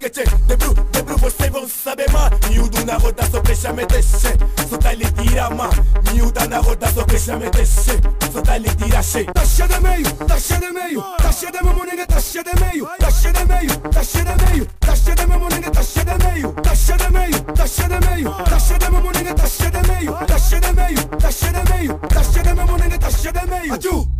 [0.00, 0.30] Check, check.
[0.46, 2.32] Debru, debru, vocês vão saber mais.
[2.48, 4.36] Miúdo na roda, só deixa me descer.
[4.68, 5.70] Só tá lhe tira, ma.
[6.12, 8.00] Miúda na roda, só deixa me descer.
[8.32, 9.32] Só tá lhe tira, cheio.
[9.32, 11.02] Tá cheio de meio, tá cheio de meio.
[11.18, 12.86] Tá cheio de meu moninga, tá cheio de meio.
[12.98, 14.66] Tá cheio de meio, tá cheio de meio.
[14.80, 16.52] Tá cheio de meu moninga, tá cheio de meio.
[16.52, 18.30] Tá cheio de meio, tá cheio de meio.
[18.30, 20.12] Tá cheio de meu moninga, tá cheio de meio.
[20.26, 21.98] Tá cheio de meio, tá cheio de meio.
[21.98, 23.74] Tá cheio de meu moninga, tá cheio de meio.
[23.74, 24.19] Aju!